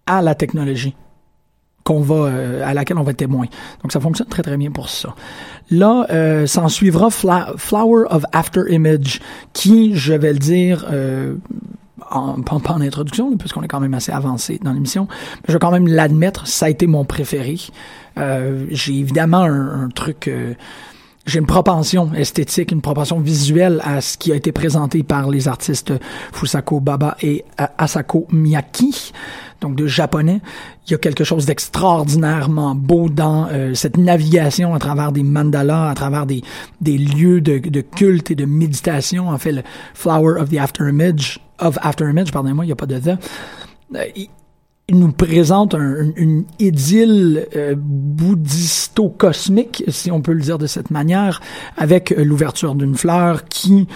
à 0.05 0.21
la 0.21 0.35
technologie 0.35 0.95
qu'on 1.83 1.99
va 1.99 2.15
euh, 2.15 2.65
à 2.65 2.73
laquelle 2.73 2.97
on 2.97 3.03
va 3.03 3.11
être 3.11 3.17
témoin. 3.17 3.45
Donc 3.81 3.91
ça 3.91 3.99
fonctionne 3.99 4.27
très 4.27 4.43
très 4.43 4.57
bien 4.57 4.71
pour 4.71 4.89
ça. 4.89 5.15
Là, 5.69 6.07
euh, 6.11 6.47
s'en 6.47 6.69
suivra 6.69 7.09
Flower 7.09 8.05
of 8.09 8.23
After 8.31 8.61
Image, 8.69 9.19
qui, 9.51 9.95
je 9.95 10.13
vais 10.13 10.33
le 10.33 10.39
dire, 10.39 10.85
euh, 10.91 11.35
en, 12.17 12.41
pas, 12.41 12.73
en 12.73 12.81
introduction, 12.81 13.35
puisqu'on 13.37 13.63
est 13.63 13.67
quand 13.67 13.79
même 13.79 13.93
assez 13.93 14.11
avancé 14.11 14.59
dans 14.61 14.73
l'émission, 14.73 15.07
je 15.47 15.53
vais 15.53 15.59
quand 15.59 15.71
même 15.71 15.87
l'admettre, 15.87 16.47
ça 16.47 16.67
a 16.67 16.69
été 16.69 16.87
mon 16.87 17.05
préféré. 17.05 17.57
Euh, 18.17 18.65
j'ai 18.69 18.93
évidemment 18.93 19.43
un, 19.43 19.85
un 19.85 19.89
truc 19.89 20.29
j'ai 21.25 21.39
une 21.39 21.45
propension 21.45 22.13
esthétique, 22.13 22.71
une 22.71 22.81
propension 22.81 23.19
visuelle 23.19 23.79
à 23.83 24.01
ce 24.01 24.17
qui 24.17 24.31
a 24.31 24.35
été 24.35 24.51
présenté 24.51 25.03
par 25.03 25.29
les 25.29 25.47
artistes 25.47 25.93
Fusako 26.33 26.81
Baba 26.81 27.15
et 27.21 27.45
Asako 27.77 28.27
Miyaki, 28.31 29.13
donc 29.61 29.75
de 29.75 29.87
japonais. 29.87 30.41
Il 30.85 30.91
y 30.91 30.95
a 30.95 30.97
quelque 30.97 31.23
chose 31.23 31.45
d'extraordinairement 31.45 32.75
beau 32.75 33.07
dans 33.07 33.47
euh, 33.49 33.73
cette 33.73 33.95
navigation 33.95 34.73
à 34.73 34.79
travers 34.79 35.13
des 35.13 35.23
mandalas, 35.23 35.89
à 35.89 35.93
travers 35.95 36.25
des, 36.25 36.41
des 36.81 36.97
lieux 36.97 37.39
de, 37.39 37.81
culte 37.81 38.31
et 38.31 38.35
de 38.35 38.45
méditation. 38.45 39.29
En 39.29 39.37
fait, 39.37 39.53
le 39.53 39.61
Flower 39.93 40.41
of 40.41 40.49
the 40.49 40.57
After 40.57 40.89
Image, 40.89 41.39
of 41.59 41.77
After 41.81 42.09
Image, 42.09 42.33
pardonnez-moi, 42.33 42.65
il 42.65 42.67
n'y 42.67 42.73
a 42.73 42.75
pas 42.75 42.85
de 42.85 42.99
the. 42.99 43.17
Euh, 43.95 44.05
il 44.89 44.99
nous 44.99 45.11
présente 45.11 45.75
un, 45.75 46.11
une 46.15 46.45
idylle 46.59 47.47
euh, 47.55 47.75
bouddhisto-cosmique, 47.77 49.83
si 49.87 50.11
on 50.11 50.21
peut 50.21 50.33
le 50.33 50.41
dire 50.41 50.57
de 50.57 50.67
cette 50.67 50.91
manière, 50.91 51.39
avec 51.77 52.11
euh, 52.11 52.23
l'ouverture 52.23 52.75
d'une 52.75 52.95
fleur 52.95 53.45
qui 53.45 53.87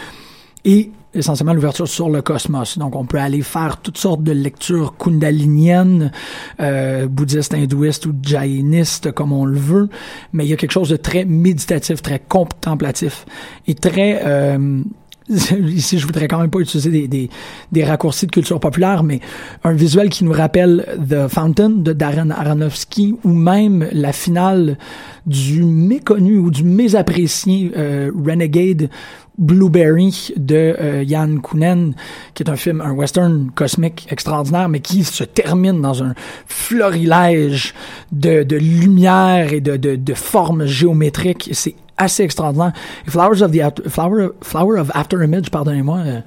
est 0.63 0.91
essentiellement 1.13 1.53
l'ouverture 1.53 1.87
sur 1.87 2.09
le 2.09 2.21
cosmos. 2.21 2.77
Donc, 2.77 2.95
on 2.95 3.05
peut 3.05 3.19
aller 3.19 3.41
faire 3.41 3.81
toutes 3.81 3.97
sortes 3.97 4.23
de 4.23 4.31
lectures 4.31 4.95
kundaliniennes, 4.97 6.11
euh, 6.59 7.07
bouddhistes, 7.07 7.53
hindouistes 7.53 8.05
ou 8.05 8.13
jainistes, 8.21 9.11
comme 9.11 9.31
on 9.31 9.45
le 9.45 9.57
veut, 9.57 9.89
mais 10.31 10.45
il 10.45 10.49
y 10.49 10.53
a 10.53 10.57
quelque 10.57 10.71
chose 10.71 10.89
de 10.89 10.97
très 10.97 11.25
méditatif, 11.25 12.01
très 12.01 12.19
contemplatif 12.19 13.25
et 13.67 13.75
très... 13.75 14.21
Euh, 14.25 14.83
ici 15.29 15.99
je 15.99 16.05
voudrais 16.05 16.27
quand 16.27 16.39
même 16.39 16.49
pas 16.49 16.59
utiliser 16.59 16.89
des, 16.89 17.07
des, 17.07 17.29
des, 17.71 17.83
raccourcis 17.83 18.27
de 18.27 18.31
culture 18.31 18.59
populaire, 18.59 19.03
mais 19.03 19.19
un 19.63 19.73
visuel 19.73 20.09
qui 20.09 20.23
nous 20.23 20.31
rappelle 20.31 20.85
The 21.09 21.27
Fountain 21.27 21.69
de 21.69 21.93
Darren 21.93 22.31
Aronofsky 22.31 23.15
ou 23.23 23.29
même 23.29 23.87
la 23.91 24.13
finale 24.13 24.77
du 25.25 25.63
méconnu 25.63 26.37
ou 26.37 26.51
du 26.51 26.63
mésapprécié 26.63 27.71
euh, 27.75 28.11
Renegade 28.15 28.89
Blueberry 29.37 30.33
de 30.35 30.55
euh, 30.55 31.05
Jan 31.07 31.37
Kounen, 31.37 31.93
qui 32.33 32.43
est 32.43 32.49
un 32.49 32.55
film, 32.55 32.81
un 32.81 32.91
western 32.91 33.51
cosmique 33.53 34.07
extraordinaire, 34.09 34.67
mais 34.67 34.79
qui 34.79 35.03
se 35.03 35.23
termine 35.23 35.81
dans 35.81 36.03
un 36.03 36.15
florilège 36.47 37.75
de, 38.11 38.43
de 38.43 38.55
lumière 38.55 39.53
et 39.53 39.61
de, 39.61 39.77
de, 39.77 39.95
de 39.95 40.13
formes 40.13 40.65
géométriques. 40.65 41.49
C'est 41.51 41.75
assez 41.97 42.23
extraordinaire. 42.23 42.73
Flowers 43.07 43.41
of 43.41 43.51
the 43.51 43.89
Flower, 43.89 44.29
Flower 44.41 44.79
of 44.79 44.91
After 44.93 45.23
Image, 45.23 45.49
pardonnez-moi, 45.49 45.99
euh, 45.99 46.21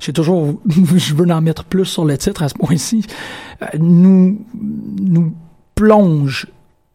j'ai 0.00 0.12
toujours, 0.12 0.54
je 0.68 1.14
veux 1.14 1.30
en 1.30 1.40
mettre 1.40 1.64
plus 1.64 1.84
sur 1.84 2.04
le 2.04 2.16
titre 2.16 2.42
à 2.42 2.48
ce 2.48 2.54
point-ci, 2.54 3.04
euh, 3.62 3.66
nous, 3.78 4.38
nous 4.54 5.34
plonge 5.74 6.46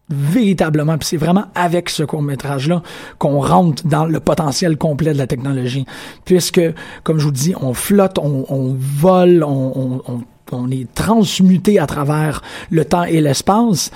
véritablement, 0.09 0.97
puis 0.97 1.07
c'est 1.07 1.17
vraiment 1.17 1.45
avec 1.55 1.89
ce 1.89 2.03
court-métrage-là 2.03 2.83
qu'on 3.17 3.39
rentre 3.39 3.87
dans 3.87 4.05
le 4.05 4.19
potentiel 4.19 4.77
complet 4.77 5.13
de 5.13 5.17
la 5.17 5.27
technologie. 5.27 5.85
Puisque, 6.25 6.61
comme 7.03 7.19
je 7.19 7.25
vous 7.25 7.31
dis, 7.31 7.53
on 7.61 7.73
flotte, 7.73 8.17
on, 8.17 8.45
on 8.49 8.75
vole, 8.77 9.43
on, 9.43 10.01
on, 10.05 10.23
on 10.51 10.69
est 10.69 10.93
transmuté 10.93 11.79
à 11.79 11.87
travers 11.87 12.41
le 12.69 12.83
temps 12.85 13.03
et 13.03 13.21
l'espace. 13.21 13.91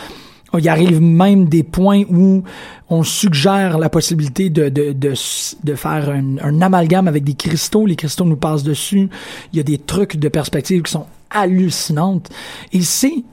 Il 0.53 0.63
y 0.63 0.69
arrive 0.69 1.01
même 1.01 1.49
des 1.49 1.63
points 1.63 2.03
où 2.09 2.43
on 2.89 3.03
suggère 3.03 3.77
la 3.77 3.89
possibilité 3.89 4.49
de, 4.49 4.69
de, 4.69 4.93
de, 4.93 5.13
de 5.63 5.75
faire 5.75 6.09
un, 6.09 6.37
un, 6.41 6.61
amalgame 6.61 7.07
avec 7.07 7.23
des 7.23 7.33
cristaux. 7.33 7.85
Les 7.85 7.95
cristaux 7.95 8.25
nous 8.25 8.37
passent 8.37 8.63
dessus. 8.63 9.09
Il 9.51 9.57
y 9.57 9.59
a 9.59 9.63
des 9.63 9.77
trucs 9.77 10.17
de 10.17 10.29
perspective 10.29 10.83
qui 10.83 10.91
sont 10.91 11.07
hallucinantes. 11.29 12.29
Et 12.71 12.81
c'est 12.81 13.23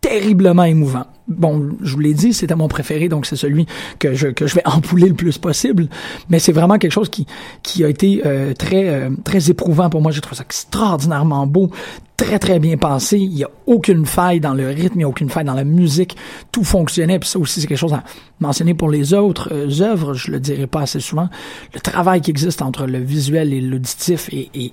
terriblement 0.00 0.64
émouvant. 0.64 1.04
Bon, 1.28 1.70
je 1.82 1.92
vous 1.92 2.00
l'ai 2.00 2.14
dit, 2.14 2.32
c'était 2.32 2.56
mon 2.56 2.68
préféré, 2.68 3.08
donc 3.08 3.26
c'est 3.26 3.36
celui 3.36 3.66
que 3.98 4.14
je, 4.14 4.28
que 4.28 4.46
je 4.46 4.54
vais 4.54 4.62
empouler 4.66 5.08
le 5.08 5.14
plus 5.14 5.38
possible. 5.38 5.88
Mais 6.28 6.38
c'est 6.38 6.52
vraiment 6.52 6.78
quelque 6.78 6.92
chose 6.92 7.08
qui, 7.08 7.26
qui 7.62 7.84
a 7.84 7.88
été 7.88 8.22
euh, 8.24 8.52
très, 8.54 8.88
euh, 8.88 9.10
très 9.24 9.50
éprouvant 9.50 9.90
pour 9.90 10.00
moi. 10.00 10.10
J'ai 10.10 10.20
trouvé 10.20 10.36
ça 10.36 10.42
extraordinairement 10.42 11.46
beau, 11.46 11.70
très, 12.16 12.38
très 12.38 12.58
bien 12.58 12.76
pensé. 12.76 13.18
Il 13.18 13.30
n'y 13.30 13.44
a 13.44 13.50
aucune 13.66 14.06
faille 14.06 14.40
dans 14.40 14.54
le 14.54 14.68
rythme, 14.68 14.94
il 14.94 14.98
n'y 14.98 15.04
a 15.04 15.08
aucune 15.08 15.30
faille 15.30 15.44
dans 15.44 15.54
la 15.54 15.64
musique. 15.64 16.16
Tout 16.50 16.64
fonctionnait. 16.64 17.18
Puis 17.18 17.28
ça 17.28 17.38
aussi, 17.38 17.60
c'est 17.60 17.66
quelque 17.66 17.78
chose 17.78 17.94
à 17.94 18.02
mentionner 18.40 18.74
pour 18.74 18.90
les 18.90 19.14
autres 19.14 19.50
euh, 19.52 19.82
œuvres. 19.82 20.14
Je 20.14 20.32
le 20.32 20.40
dirai 20.40 20.66
pas 20.66 20.80
assez 20.80 21.00
souvent. 21.00 21.28
Le 21.74 21.80
travail 21.80 22.22
qui 22.22 22.30
existe 22.30 22.62
entre 22.62 22.86
le 22.86 22.98
visuel 22.98 23.52
et 23.52 23.60
l'auditif 23.60 24.28
est, 24.32 24.48
est 24.54 24.72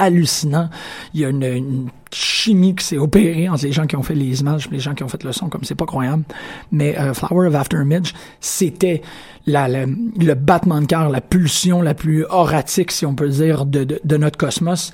hallucinant. 0.00 0.68
Il 1.14 1.20
y 1.20 1.24
a 1.24 1.28
une, 1.28 1.88
chimie 2.12 2.74
qui 2.74 2.84
s'est 2.84 2.98
opérée 2.98 3.48
entre 3.48 3.64
les 3.64 3.72
gens 3.72 3.86
qui 3.86 3.94
ont 3.94 4.02
fait 4.02 4.16
les 4.16 4.40
images 4.40 4.66
et 4.66 4.74
les 4.74 4.80
gens 4.80 4.94
qui 4.94 5.04
ont 5.04 5.08
fait 5.08 5.22
le 5.22 5.32
son, 5.32 5.48
comme 5.48 5.62
c'est 5.62 5.76
pas 5.76 5.86
croyable. 5.86 6.24
Mais 6.72 6.98
euh, 6.98 7.14
Flower 7.14 7.46
of 7.46 7.54
After 7.54 7.76
Image, 7.80 8.14
c'était 8.40 9.02
la, 9.46 9.68
le 9.68 10.34
battement 10.34 10.80
de 10.80 10.86
cœur, 10.86 11.08
la 11.08 11.20
pulsion 11.20 11.82
la 11.82 11.94
plus 11.94 12.24
oratique, 12.28 12.90
si 12.90 13.06
on 13.06 13.14
peut 13.14 13.28
dire, 13.28 13.64
de, 13.64 13.84
de, 14.02 14.16
notre 14.16 14.38
cosmos. 14.38 14.92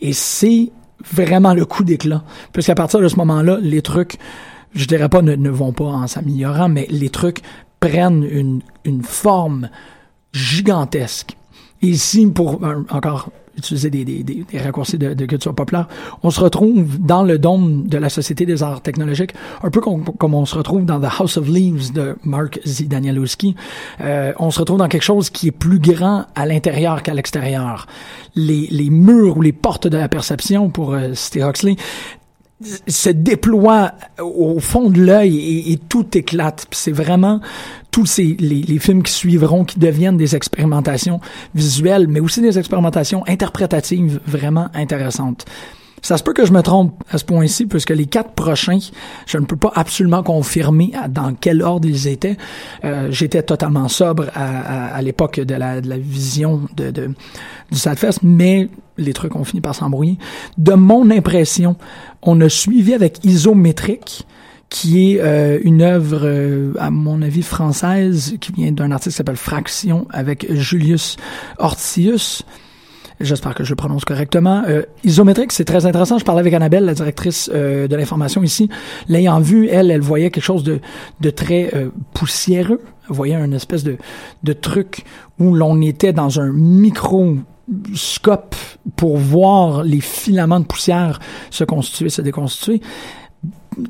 Et 0.00 0.12
c'est 0.12 0.70
vraiment 1.10 1.54
le 1.54 1.64
coup 1.64 1.84
d'éclat. 1.84 2.22
Puisqu'à 2.52 2.74
partir 2.74 3.00
de 3.00 3.08
ce 3.08 3.16
moment-là, 3.16 3.58
les 3.60 3.82
trucs, 3.82 4.18
je 4.74 4.84
dirais 4.84 5.08
pas 5.08 5.22
ne, 5.22 5.48
vont 5.50 5.72
pas 5.72 5.84
en 5.84 6.06
s'améliorant, 6.06 6.68
mais 6.68 6.86
les 6.90 7.08
trucs 7.08 7.40
prennent 7.80 8.24
une, 8.24 8.60
une 8.84 9.02
forme 9.02 9.70
gigantesque. 10.32 11.36
ici, 11.80 12.26
pour 12.26 12.60
encore 12.90 13.30
utiliser 13.58 13.90
des, 13.90 14.04
des, 14.04 14.22
des, 14.22 14.58
raccourcis 14.58 14.98
de, 14.98 15.26
culture 15.26 15.54
populaire, 15.54 15.88
on 16.22 16.30
se 16.30 16.40
retrouve 16.40 16.98
dans 16.98 17.22
le 17.22 17.38
dôme 17.38 17.86
de 17.86 17.98
la 17.98 18.08
Société 18.08 18.46
des 18.46 18.62
arts 18.62 18.80
technologiques, 18.80 19.34
un 19.62 19.70
peu 19.70 19.80
comme, 19.80 20.34
on 20.34 20.46
se 20.46 20.54
retrouve 20.54 20.84
dans 20.84 21.00
The 21.00 21.12
House 21.18 21.36
of 21.36 21.48
Leaves 21.48 21.92
de 21.92 22.16
Mark 22.24 22.60
Zidanielowski. 22.66 23.54
Euh, 24.00 24.32
on 24.38 24.50
se 24.50 24.60
retrouve 24.60 24.78
dans 24.78 24.88
quelque 24.88 25.02
chose 25.02 25.30
qui 25.30 25.48
est 25.48 25.52
plus 25.52 25.78
grand 25.78 26.26
à 26.34 26.46
l'intérieur 26.46 27.02
qu'à 27.02 27.14
l'extérieur. 27.14 27.86
Les, 28.34 28.68
les 28.70 28.90
murs 28.90 29.36
ou 29.36 29.42
les 29.42 29.52
portes 29.52 29.88
de 29.88 29.96
la 29.96 30.08
perception, 30.08 30.70
pour 30.70 30.94
euh, 30.94 31.12
Huxley, 31.34 31.76
se 32.86 33.10
déploie 33.10 33.92
au 34.20 34.58
fond 34.58 34.90
de 34.90 35.00
l'œil 35.00 35.72
et, 35.72 35.76
tout 35.76 36.06
éclate. 36.16 36.66
C'est 36.72 36.92
vraiment 36.92 37.40
tous 37.90 38.06
ces, 38.06 38.36
les, 38.40 38.62
les, 38.62 38.78
films 38.78 39.02
qui 39.02 39.12
suivront 39.12 39.64
qui 39.64 39.78
deviennent 39.78 40.16
des 40.16 40.34
expérimentations 40.34 41.20
visuelles, 41.54 42.08
mais 42.08 42.20
aussi 42.20 42.40
des 42.40 42.58
expérimentations 42.58 43.24
interprétatives 43.26 44.20
vraiment 44.26 44.68
intéressantes. 44.74 45.44
Ça 46.02 46.16
se 46.16 46.22
peut 46.22 46.32
que 46.32 46.46
je 46.46 46.52
me 46.52 46.62
trompe 46.62 47.02
à 47.10 47.18
ce 47.18 47.24
point-ci, 47.24 47.66
puisque 47.66 47.90
les 47.90 48.06
quatre 48.06 48.32
prochains, 48.32 48.78
je 49.26 49.38
ne 49.38 49.44
peux 49.44 49.56
pas 49.56 49.72
absolument 49.74 50.22
confirmer 50.22 50.92
dans 51.08 51.34
quel 51.34 51.62
ordre 51.62 51.88
ils 51.88 52.06
étaient. 52.06 52.36
Euh, 52.84 53.08
J'étais 53.10 53.42
totalement 53.42 53.88
sobre 53.88 54.26
à, 54.34 54.44
à, 54.44 54.94
à 54.94 55.02
l'époque 55.02 55.40
de 55.40 55.54
la, 55.54 55.80
de 55.80 55.88
la, 55.88 55.98
vision 55.98 56.62
de, 56.76 56.90
de, 56.90 57.10
du 57.70 57.78
Sadfest, 57.78 58.20
mais 58.22 58.68
les 58.98 59.12
trucs 59.12 59.36
ont 59.36 59.44
fini 59.44 59.60
par 59.60 59.74
s'embrouiller. 59.74 60.18
De 60.58 60.74
mon 60.74 61.10
impression, 61.10 61.76
on 62.22 62.40
a 62.40 62.48
suivi 62.48 62.92
avec 62.92 63.24
Isométrique, 63.24 64.26
qui 64.68 65.12
est 65.14 65.20
euh, 65.20 65.58
une 65.62 65.82
œuvre, 65.82 66.20
euh, 66.24 66.74
à 66.78 66.90
mon 66.90 67.22
avis, 67.22 67.42
française, 67.42 68.36
qui 68.40 68.52
vient 68.52 68.72
d'un 68.72 68.90
artiste 68.90 69.14
qui 69.14 69.16
s'appelle 69.16 69.36
Fraction, 69.36 70.06
avec 70.10 70.52
Julius 70.52 71.16
Hortius. 71.58 72.42
J'espère 73.20 73.54
que 73.54 73.64
je 73.64 73.70
le 73.70 73.76
prononce 73.76 74.04
correctement. 74.04 74.62
Euh, 74.68 74.82
isométrique, 75.02 75.52
c'est 75.52 75.64
très 75.64 75.86
intéressant. 75.86 76.18
Je 76.18 76.24
parlais 76.24 76.40
avec 76.40 76.52
Annabelle, 76.54 76.84
la 76.84 76.94
directrice 76.94 77.50
euh, 77.52 77.88
de 77.88 77.96
l'information 77.96 78.42
ici. 78.42 78.68
L'ayant 79.08 79.40
vu, 79.40 79.68
elle, 79.68 79.90
elle 79.90 80.02
voyait 80.02 80.30
quelque 80.30 80.44
chose 80.44 80.62
de, 80.62 80.80
de 81.20 81.30
très 81.30 81.72
poussiéreux. 82.14 82.80
Elle 83.08 83.16
voyait 83.16 83.34
une 83.34 83.54
espèce 83.54 83.82
de, 83.82 83.96
de 84.44 84.52
truc 84.52 85.04
où 85.40 85.54
l'on 85.54 85.80
était 85.80 86.12
dans 86.12 86.38
un 86.38 86.52
microscope 87.68 88.54
pour 88.96 89.18
voir 89.18 89.82
les 89.82 90.00
filaments 90.00 90.60
de 90.60 90.64
poussière 90.64 91.20
se 91.50 91.64
constituer, 91.64 92.08
se 92.08 92.22
déconstituer 92.22 92.80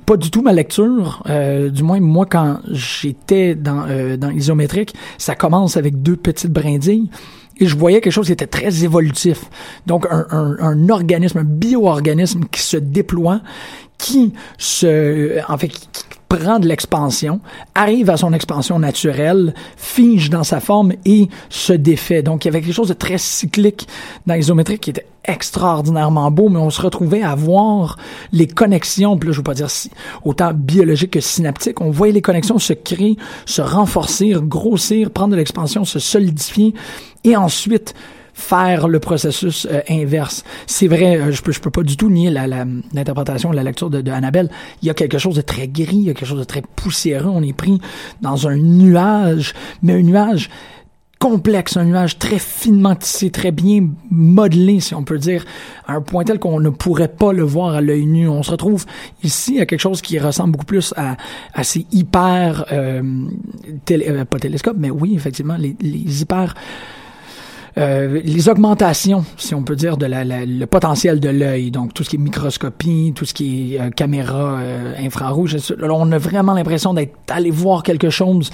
pas 0.05 0.17
du 0.17 0.31
tout 0.31 0.43
ma 0.43 0.53
lecture. 0.53 1.23
Euh, 1.29 1.71
du 1.71 1.83
moins, 1.83 2.01
moi, 2.01 2.27
quand 2.27 2.61
j'étais 2.71 3.55
dans, 3.55 3.87
euh, 3.89 4.17
dans 4.17 4.31
isométrique, 4.31 4.95
ça 5.17 5.35
commence 5.35 5.77
avec 5.77 6.03
deux 6.03 6.17
petites 6.17 6.53
brindilles. 6.53 7.11
Et 7.61 7.67
je 7.67 7.77
voyais 7.77 8.01
quelque 8.01 8.13
chose 8.13 8.27
qui 8.27 8.33
était 8.33 8.47
très 8.47 8.85
évolutif. 8.85 9.45
Donc, 9.87 10.07
un, 10.11 10.27
un, 10.31 10.57
un 10.61 10.89
organisme, 10.91 11.39
un 11.39 11.45
bio-organisme 11.45 12.45
qui 12.53 12.61
se 12.61 12.77
déploie, 12.77 13.41
qui 13.97 14.33
se, 14.59 15.41
en 15.51 15.59
fait, 15.59 15.69
qui 15.69 16.05
prend 16.29 16.59
de 16.59 16.69
l'expansion, 16.69 17.41
arrive 17.75 18.11
à 18.11 18.17
son 18.17 18.33
expansion 18.33 18.79
naturelle, 18.79 19.55
fige 19.77 20.31
dans 20.31 20.45
sa 20.45 20.61
forme 20.61 20.93
et 21.05 21.29
se 21.49 21.73
défait. 21.73 22.23
Donc, 22.23 22.45
il 22.45 22.49
y 22.49 22.51
avait 22.51 22.61
quelque 22.61 22.75
chose 22.75 22.89
de 22.89 22.95
très 22.95 23.19
cyclique 23.19 23.89
dans 24.27 24.35
l'isométrique 24.35 24.83
qui 24.83 24.91
était 24.91 25.07
extraordinairement 25.25 26.31
beau, 26.31 26.49
mais 26.49 26.59
on 26.59 26.71
se 26.71 26.81
retrouvait 26.81 27.23
à 27.23 27.35
voir 27.35 27.99
les 28.33 28.47
connexions, 28.47 29.17
puis 29.19 29.29
là, 29.29 29.33
je 29.33 29.39
veux 29.39 29.45
pas 29.45 29.55
dire 29.55 29.71
si, 29.71 29.91
autant 30.25 30.53
biologiques 30.55 31.13
que 31.13 31.21
synaptiques, 31.21 31.81
on 31.81 31.91
voyait 31.91 32.15
les 32.15 32.23
connexions 32.23 32.59
se 32.59 32.73
créer, 32.73 33.17
se 33.45 33.61
renforcer, 33.61 34.35
grossir, 34.41 35.11
prendre 35.11 35.33
de 35.33 35.37
l'expansion, 35.37 35.85
se 35.85 35.99
solidifier, 35.99 36.75
et 37.25 37.37
ensuite 37.37 37.95
faire 38.39 38.87
le 38.87 39.01
processus 39.01 39.67
euh, 39.71 39.81
inverse. 39.91 40.45
C'est 40.67 40.87
vrai, 40.87 41.19
euh, 41.19 41.33
je 41.33 41.43
peux 41.43 41.51
je 41.51 41.61
peux 41.61 41.71
pas 41.71 41.83
du 41.83 41.97
tout 41.97 42.09
nier 42.09 42.31
la 42.31 42.47
l'interprétation, 42.47 43.51
la, 43.51 43.57
la, 43.57 43.65
lecture 43.65 43.91
de, 43.91 44.01
de, 44.01 44.13
Annabelle. 44.13 44.49
Il 44.81 44.87
y 44.87 44.91
a 44.91 44.95
quelque 44.95 45.19
chose 45.19 45.35
de 45.35 45.41
très 45.41 45.67
gris, 45.67 45.97
il 45.97 46.03
y 46.05 46.11
a 46.11 46.15
quelque 46.15 46.29
chose 46.29 46.39
de 46.39 46.45
très 46.45 46.63
poussiéreux. 46.77 47.31
On 47.31 47.43
est 47.43 47.53
pris 47.53 47.81
dans 48.23 48.47
un 48.47 48.57
nuage, 48.57 49.55
mais 49.83 49.95
un 49.95 50.03
nuage 50.03 50.51
complexe, 51.19 51.77
un 51.77 51.85
nuage 51.85 52.19
très 52.19 52.39
finement 52.39 52.95
tissé, 52.95 53.31
très 53.31 53.51
bien 53.51 53.89
modelé, 54.09 54.79
si 54.79 54.95
on 54.95 55.03
peut 55.03 55.19
dire, 55.19 55.45
à 55.89 55.95
un 55.95 56.01
point 56.01 56.23
tel 56.23 56.39
qu'on 56.39 56.61
ne 56.61 56.71
pourrait 56.71 57.09
pas 57.09 57.33
le 57.33 57.43
voir 57.43 57.75
à 57.75 57.81
l'œil 57.81 58.07
nu. 58.07 58.29
On 58.29 58.45
se 58.45 58.53
retrouve 58.53 58.87
ici 59.25 59.61
à 59.61 59.67
quelque 59.67 59.81
chose 59.81 60.01
qui 60.01 60.17
ressemble 60.21 60.53
beaucoup 60.53 60.67
plus 60.67 60.95
à, 60.97 61.17
à 61.55 61.65
ces 61.65 61.87
hyper, 61.91 62.67
euh, 62.71 63.03
télé, 63.85 64.09
euh, 64.09 64.25
pas 64.25 64.39
télescopes, 64.39 64.77
mais 64.79 64.91
oui, 64.91 65.15
effectivement, 65.17 65.57
les, 65.57 65.77
les 65.81 66.23
hyper 66.23 66.55
euh, 67.77 68.21
les 68.25 68.49
augmentations, 68.49 69.25
si 69.37 69.55
on 69.55 69.63
peut 69.63 69.77
dire, 69.77 69.97
de 69.97 70.07
la, 70.07 70.25
la, 70.25 70.45
le 70.45 70.67
potentiel 70.67 71.21
de 71.21 71.29
l'œil, 71.29 71.71
donc 71.71 71.95
tout 71.95 72.03
ce 72.03 72.11
qui 72.11 72.17
est 72.17 72.19
microscopie, 72.19 73.13
tout 73.15 73.25
ce 73.25 73.35
qui 73.35 73.75
est 73.75 73.81
euh, 73.81 73.91
caméra 73.91 74.59
euh, 74.61 74.95
infrarouge, 74.99 75.57
on 75.83 76.13
a 76.13 76.19
vraiment 76.19 76.55
l'impression 76.55 76.95
d'être 76.95 77.15
allé 77.29 77.51
voir 77.51 77.83
quelque 77.83 78.11
chose 78.11 78.51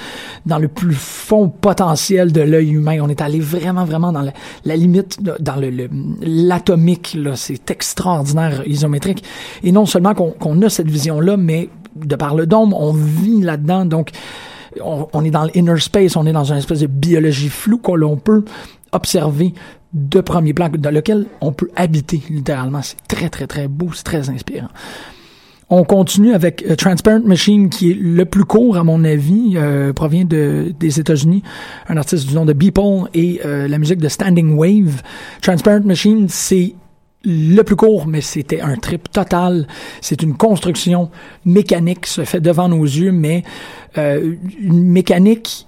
dans 0.47 0.59
le 0.59 0.69
plus 0.69 0.95
fond 0.95 1.49
potentiel 1.49 2.33
de 2.33 2.41
l'œil 2.41 2.73
humain. 2.73 2.99
On 3.01 3.09
est 3.09 3.21
allé 3.21 3.41
vraiment, 3.41 3.85
vraiment 3.85 4.13
dans 4.13 4.23
la, 4.65 4.77
limite, 4.77 5.23
dans 5.23 5.57
le 5.57 5.89
l'atomique. 6.21 7.17
C'est 7.35 7.71
extraordinaire 7.71 8.63
isométrique. 8.67 9.25
Et 9.63 9.73
non 9.73 9.87
seulement 9.87 10.15
qu'on 10.15 10.31
qu'on 10.31 10.61
a 10.63 10.69
cette 10.69 10.89
vision-là, 10.89 11.37
mais 11.37 11.69
de 11.97 12.17
par 12.17 12.35
le 12.35 12.47
dôme, 12.47 12.73
on 12.75 12.93
vit 12.93 13.41
là-dedans. 13.41 13.85
Donc, 13.85 14.11
on, 14.83 15.07
on, 15.13 15.25
est 15.25 15.31
dans 15.31 15.45
l'inner 15.45 15.79
space, 15.79 16.17
on 16.17 16.27
est 16.27 16.33
dans 16.33 16.45
une 16.45 16.59
espèce 16.59 16.81
de 16.81 16.87
biologie 16.87 17.49
floue 17.49 17.79
qu'on 17.79 18.17
peut 18.17 18.45
observer 18.95 19.55
de 19.93 20.21
premier 20.21 20.55
plan 20.55 20.69
dans 20.71 20.91
lequel 20.91 21.27
on 21.41 21.53
peut 21.53 21.71
habiter 21.77 22.21
littéralement. 22.29 22.83
C'est 22.83 22.97
très, 23.09 23.29
très, 23.29 23.47
très 23.47 23.69
beau, 23.69 23.91
c'est 23.93 24.05
très 24.05 24.29
inspirant. 24.29 24.69
On 25.71 25.85
continue 25.85 26.35
avec 26.35 26.65
euh, 26.69 26.77
Transparent 26.77 27.23
Machine, 27.25 27.71
qui 27.71 27.91
est 27.91 27.99
le 27.99 28.25
plus 28.27 28.45
court, 28.45 28.77
à 28.77 28.85
mon 28.85 29.03
avis, 29.03 29.55
euh, 29.57 29.93
provient 29.93 30.25
de, 30.25 30.75
des 30.79 31.01
États-Unis. 31.01 31.43
Un 31.89 31.97
artiste 31.97 32.29
du 32.29 32.35
nom 32.35 32.45
de 32.45 32.53
Beeple 32.53 33.09
et 33.15 33.41
euh, 33.45 33.67
la 33.67 33.79
musique 33.79 33.99
de 33.99 34.09
Standing 34.09 34.57
Wave. 34.57 35.03
Transparent 35.41 35.81
Machine, 35.85 36.27
c'est 36.29 36.75
le 37.25 37.63
plus 37.63 37.77
court, 37.77 38.07
mais 38.07 38.21
c'était 38.21 38.61
un 38.61 38.77
trip 38.77 39.11
total. 39.11 39.67
C'est 40.03 40.23
une 40.23 40.37
construction 40.37 41.11
mécanique, 41.47 42.07
se 42.07 42.25
fait 42.25 42.41
devant 42.41 42.69
nos 42.69 42.85
yeux, 42.85 43.13
mais 43.13 43.45
une 43.97 44.91
mécanique 44.91 45.67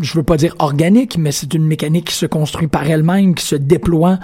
je 0.00 0.14
veux 0.14 0.22
pas 0.22 0.36
dire 0.36 0.54
organique, 0.58 1.16
mais 1.18 1.32
c'est 1.32 1.54
une 1.54 1.66
mécanique 1.66 2.06
qui 2.06 2.14
se 2.14 2.26
construit 2.26 2.68
par 2.68 2.88
elle-même, 2.88 3.34
qui 3.34 3.44
se 3.44 3.56
déploie 3.56 4.18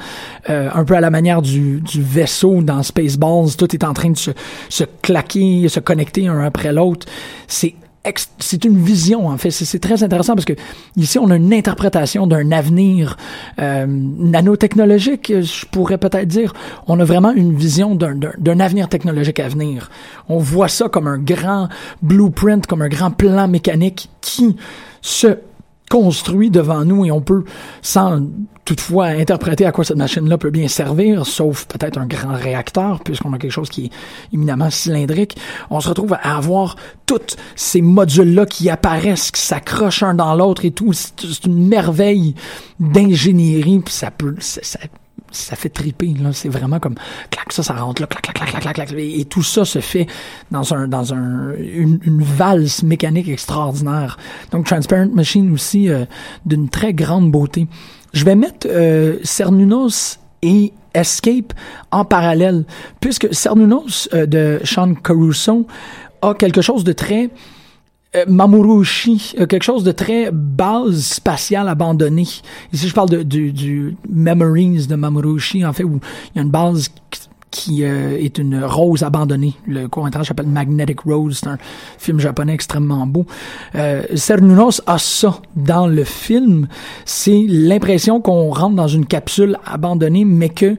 euh, 0.51 0.69
un 0.73 0.85
peu 0.85 0.95
à 0.95 1.01
la 1.01 1.11
manière 1.11 1.43
du, 1.43 1.83
vaisseau 1.95 2.63
dans 2.63 2.83
Spaceballs. 2.83 3.57
Tout 3.57 3.75
est 3.75 3.85
en 3.85 3.95
train 3.95 4.11
de 4.11 4.17
se, 4.17 4.31
se 4.69 4.85
claquer, 5.03 5.69
se 5.69 5.81
connecter 5.81 6.29
un 6.29 6.41
après 6.41 6.73
l'autre. 6.73 7.07
C'est 7.47 7.75
c'est 8.39 8.65
une 8.67 8.77
vision 8.77 9.29
en 9.29 9.39
fait 9.39 9.51
c'est 9.51 9.79
très 9.79 10.03
intéressant 10.03 10.35
parce 10.35 10.45
que 10.45 10.53
ici 10.95 11.19
on 11.19 11.31
a 11.31 11.37
une 11.37 11.55
interprétation 11.55 12.27
d'un 12.27 12.53
avenir 12.53 13.17
euh, 13.59 13.87
nanotechnologique 13.89 15.33
je 15.41 15.65
pourrais 15.67 15.97
peut-être 15.97 16.29
dire 16.29 16.53
on 16.87 17.01
a 17.01 17.05
vraiment 17.05 17.33
une 17.33 17.57
vision 17.57 17.95
d'un 17.95 18.61
avenir 18.61 18.91
technologique 18.91 19.41
à 19.41 19.49
venir 19.49 19.91
on 20.29 20.39
voit 20.39 20.69
ça 20.69 20.91
comme 20.91 21.07
un 21.07 21.17
grand 21.17 21.71
blueprint 22.03 22.67
comme 22.67 22.83
un 22.83 22.89
grand 22.89 23.11
plan 23.11 23.49
mécanique 23.49 24.11
qui 24.21 24.55
se 25.01 25.39
construit 25.95 26.51
devant 26.51 26.85
nous 26.85 27.05
et 27.05 27.13
on 27.13 27.21
peut, 27.21 27.45
sans 27.81 28.21
toutefois 28.65 29.07
interpréter 29.07 29.65
à 29.65 29.71
quoi 29.71 29.85
cette 29.85 29.97
machine-là 29.97 30.39
peut 30.39 30.51
bien 30.51 30.67
servir, 30.67 31.25
sauf 31.25 31.67
peut-être 31.67 31.99
un 31.99 32.07
grand 32.07 32.35
réacteur, 32.35 32.99
puisqu'on 33.05 33.33
a 33.33 33.39
quelque 33.39 33.53
chose 33.53 33.69
qui 33.69 33.85
est 33.85 33.91
éminemment 34.33 34.71
cylindrique, 34.71 35.37
on 35.71 35.79
se 35.79 35.89
retrouve 35.89 36.15
à 36.15 36.37
avoir 36.37 36.75
tous 37.07 37.37
ces 37.55 37.81
modules-là 37.81 38.45
qui 38.45 38.71
apparaissent, 38.71 39.31
qui 39.31 39.41
s'accrochent 39.41 40.03
un 40.03 40.15
dans 40.15 40.35
l'autre 40.35 40.65
et 40.65 40.73
tout. 40.73 40.93
C'est 40.93 41.45
une 41.45 41.69
merveille 41.69 42.35
d'ingénierie, 42.81 43.79
puis 43.79 43.95
ça 43.95 44.11
peut... 44.11 44.35
fait 45.35 45.69
triper 45.69 46.15
là. 46.21 46.33
C'est 46.33 46.49
vraiment 46.49 46.79
comme 46.79 46.95
clac 47.31 47.53
ça 47.53 47.63
ça 47.63 47.75
rentre 47.75 48.03
là 48.03 48.09
clac 48.09 48.23
clac 48.23 48.51
clac 48.51 48.63
clac 48.63 48.75
clac 48.75 48.93
et, 48.99 49.25
tout 49.25 49.43
ça 49.43 49.65
se 49.65 49.81
fait 49.81 50.07
dans 50.51 50.75
un 50.75 50.89
dans 50.89 51.13
un 51.13 51.55
une, 51.59 51.99
une 52.05 52.23
valse 52.23 52.83
mécanique 52.83 53.29
extraordinaire. 53.29 54.19
Donc 54.51 54.67
Transparent 54.67 55.11
Machine 55.13 55.53
aussi 55.53 55.89
euh, 55.89 56.05
d'une 56.47 56.69
très 56.69 56.93
grande 56.95 57.31
beauté. 57.31 57.67
Je 58.13 58.25
vais 58.25 58.37
mettre 58.37 58.69
euh, 58.71 59.19
Cernunos 59.25 60.19
et 60.43 60.73
Escape 60.95 61.53
en 61.91 62.05
parallèle 62.05 62.65
puisque 63.01 63.33
Cernunos 63.35 64.09
euh, 64.13 64.27
de 64.27 64.61
Sean 64.65 64.95
Caruso 64.95 65.67
a 66.23 66.35
quelque 66.35 66.63
chose 66.63 66.85
de 66.85 66.93
très 66.93 67.31
euh, 68.15 68.25
Mamurushi, 68.29 69.35
euh, 69.39 69.47
quelque 69.47 69.63
chose 69.63 69.85
de 69.85 69.93
très 69.93 70.31
base 70.33 71.01
spatiale 71.01 71.69
abandonnée. 71.69 72.27
Ici, 72.73 72.89
je 72.89 72.95
parle 72.95 73.11
de, 73.11 73.23
du, 73.23 73.53
du 73.53 73.97
Memories 74.09 74.87
de 74.87 74.95
Mamurushi, 74.95 75.65
en 75.65 75.73
fait, 75.73 75.85
où 75.85 76.01
il 76.35 76.37
y 76.37 76.39
a 76.39 76.43
une 76.43 76.51
base 76.51 76.91
qui 77.55 77.85
euh, 77.85 78.19
est 78.19 78.39
une 78.39 78.65
rose 78.65 79.05
abandonnée. 79.05 79.55
Le 79.69 79.87
court-métrage 79.87 80.27
s'appelle 80.27 80.49
Magnetic 80.49 81.03
Rose. 81.03 81.39
C'est 81.41 81.49
un 81.49 81.59
film 81.99 82.19
japonais 82.19 82.53
extrêmement 82.53 83.07
beau. 83.07 83.27
Euh, 83.77 84.03
Cernunos 84.17 84.83
a 84.89 84.99
ça 84.99 85.41
dans 85.55 85.87
le 85.87 86.03
film. 86.03 86.67
C'est 87.05 87.45
l'impression 87.49 88.21
qu'on 88.21 88.51
rentre 88.51 88.75
dans 88.75 88.89
une 88.89 89.07
capsule 89.07 89.57
abandonnée, 89.65 90.25
mais 90.25 90.49
que 90.49 90.77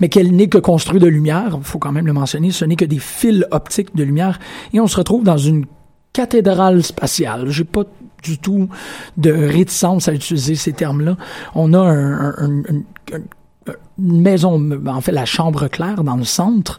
mais 0.00 0.08
qu'elle 0.08 0.34
n'est 0.34 0.48
que 0.48 0.58
construite 0.58 1.02
de 1.02 1.08
lumière. 1.08 1.58
Faut 1.62 1.78
quand 1.78 1.92
même 1.92 2.06
le 2.06 2.14
mentionner. 2.14 2.52
Ce 2.52 2.64
n'est 2.64 2.76
que 2.76 2.86
des 2.86 2.98
fils 2.98 3.44
optiques 3.50 3.94
de 3.94 4.02
lumière. 4.02 4.38
Et 4.72 4.80
on 4.80 4.86
se 4.86 4.96
retrouve 4.96 5.24
dans 5.24 5.36
une 5.36 5.66
cathédrale 6.14 6.82
spatiale. 6.82 7.50
J'ai 7.50 7.64
pas 7.64 7.82
du 8.22 8.38
tout 8.38 8.70
de 9.18 9.30
réticence 9.30 10.08
à 10.08 10.14
utiliser 10.14 10.54
ces 10.54 10.72
termes-là. 10.72 11.18
On 11.54 11.74
a 11.74 11.80
un, 11.80 12.30
un, 12.30 12.62
un, 12.62 12.82
une 13.98 14.22
maison, 14.22 14.60
en 14.86 15.00
fait 15.02 15.12
la 15.12 15.26
chambre 15.26 15.68
claire 15.68 16.02
dans 16.02 16.16
le 16.16 16.24
centre, 16.24 16.78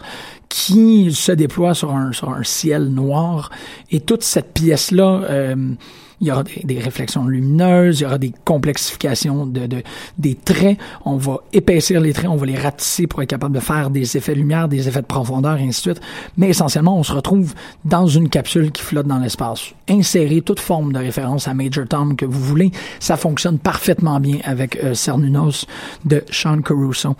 qui 0.49 1.13
se 1.13 1.31
déploie 1.31 1.73
sur 1.75 1.91
un, 1.91 2.11
sur 2.11 2.29
un 2.29 2.43
ciel 2.43 2.87
noir. 2.87 3.51
Et 3.91 3.99
toute 3.99 4.23
cette 4.23 4.53
pièce-là, 4.53 5.21
euh, 5.29 5.73
il 6.21 6.27
y 6.27 6.31
aura 6.31 6.43
des, 6.43 6.79
réflexions 6.79 7.25
lumineuses, 7.25 7.99
il 7.99 8.03
y 8.03 8.05
aura 8.05 8.17
des 8.17 8.33
complexifications 8.43 9.45
de, 9.45 9.67
de, 9.67 9.83
des 10.17 10.35
traits. 10.35 10.77
On 11.03 11.17
va 11.17 11.39
épaissir 11.53 11.99
les 12.01 12.13
traits, 12.13 12.29
on 12.29 12.35
va 12.35 12.45
les 12.45 12.57
ratisser 12.57 13.07
pour 13.07 13.21
être 13.21 13.29
capable 13.29 13.55
de 13.55 13.59
faire 13.59 13.89
des 13.89 14.17
effets 14.17 14.35
lumière, 14.35 14.67
des 14.67 14.87
effets 14.87 15.01
de 15.01 15.07
profondeur, 15.07 15.57
et 15.57 15.63
ainsi 15.63 15.89
de 15.89 15.93
suite. 15.93 16.01
Mais 16.37 16.49
essentiellement, 16.49 16.97
on 16.97 17.03
se 17.03 17.13
retrouve 17.13 17.53
dans 17.83 18.07
une 18.07 18.29
capsule 18.29 18.71
qui 18.71 18.81
flotte 18.81 19.07
dans 19.07 19.19
l'espace. 19.19 19.73
Insérer 19.89 20.41
toute 20.41 20.59
forme 20.59 20.93
de 20.93 20.99
référence 20.99 21.47
à 21.47 21.53
Major 21.53 21.87
Tom 21.87 22.15
que 22.15 22.25
vous 22.25 22.41
voulez, 22.41 22.71
ça 22.99 23.17
fonctionne 23.17 23.59
parfaitement 23.59 24.19
bien 24.19 24.39
avec 24.43 24.77
euh, 24.83 24.93
Cernunos 24.93 25.65
de 26.05 26.23
Sean 26.31 26.61
Caruso. 26.61 27.15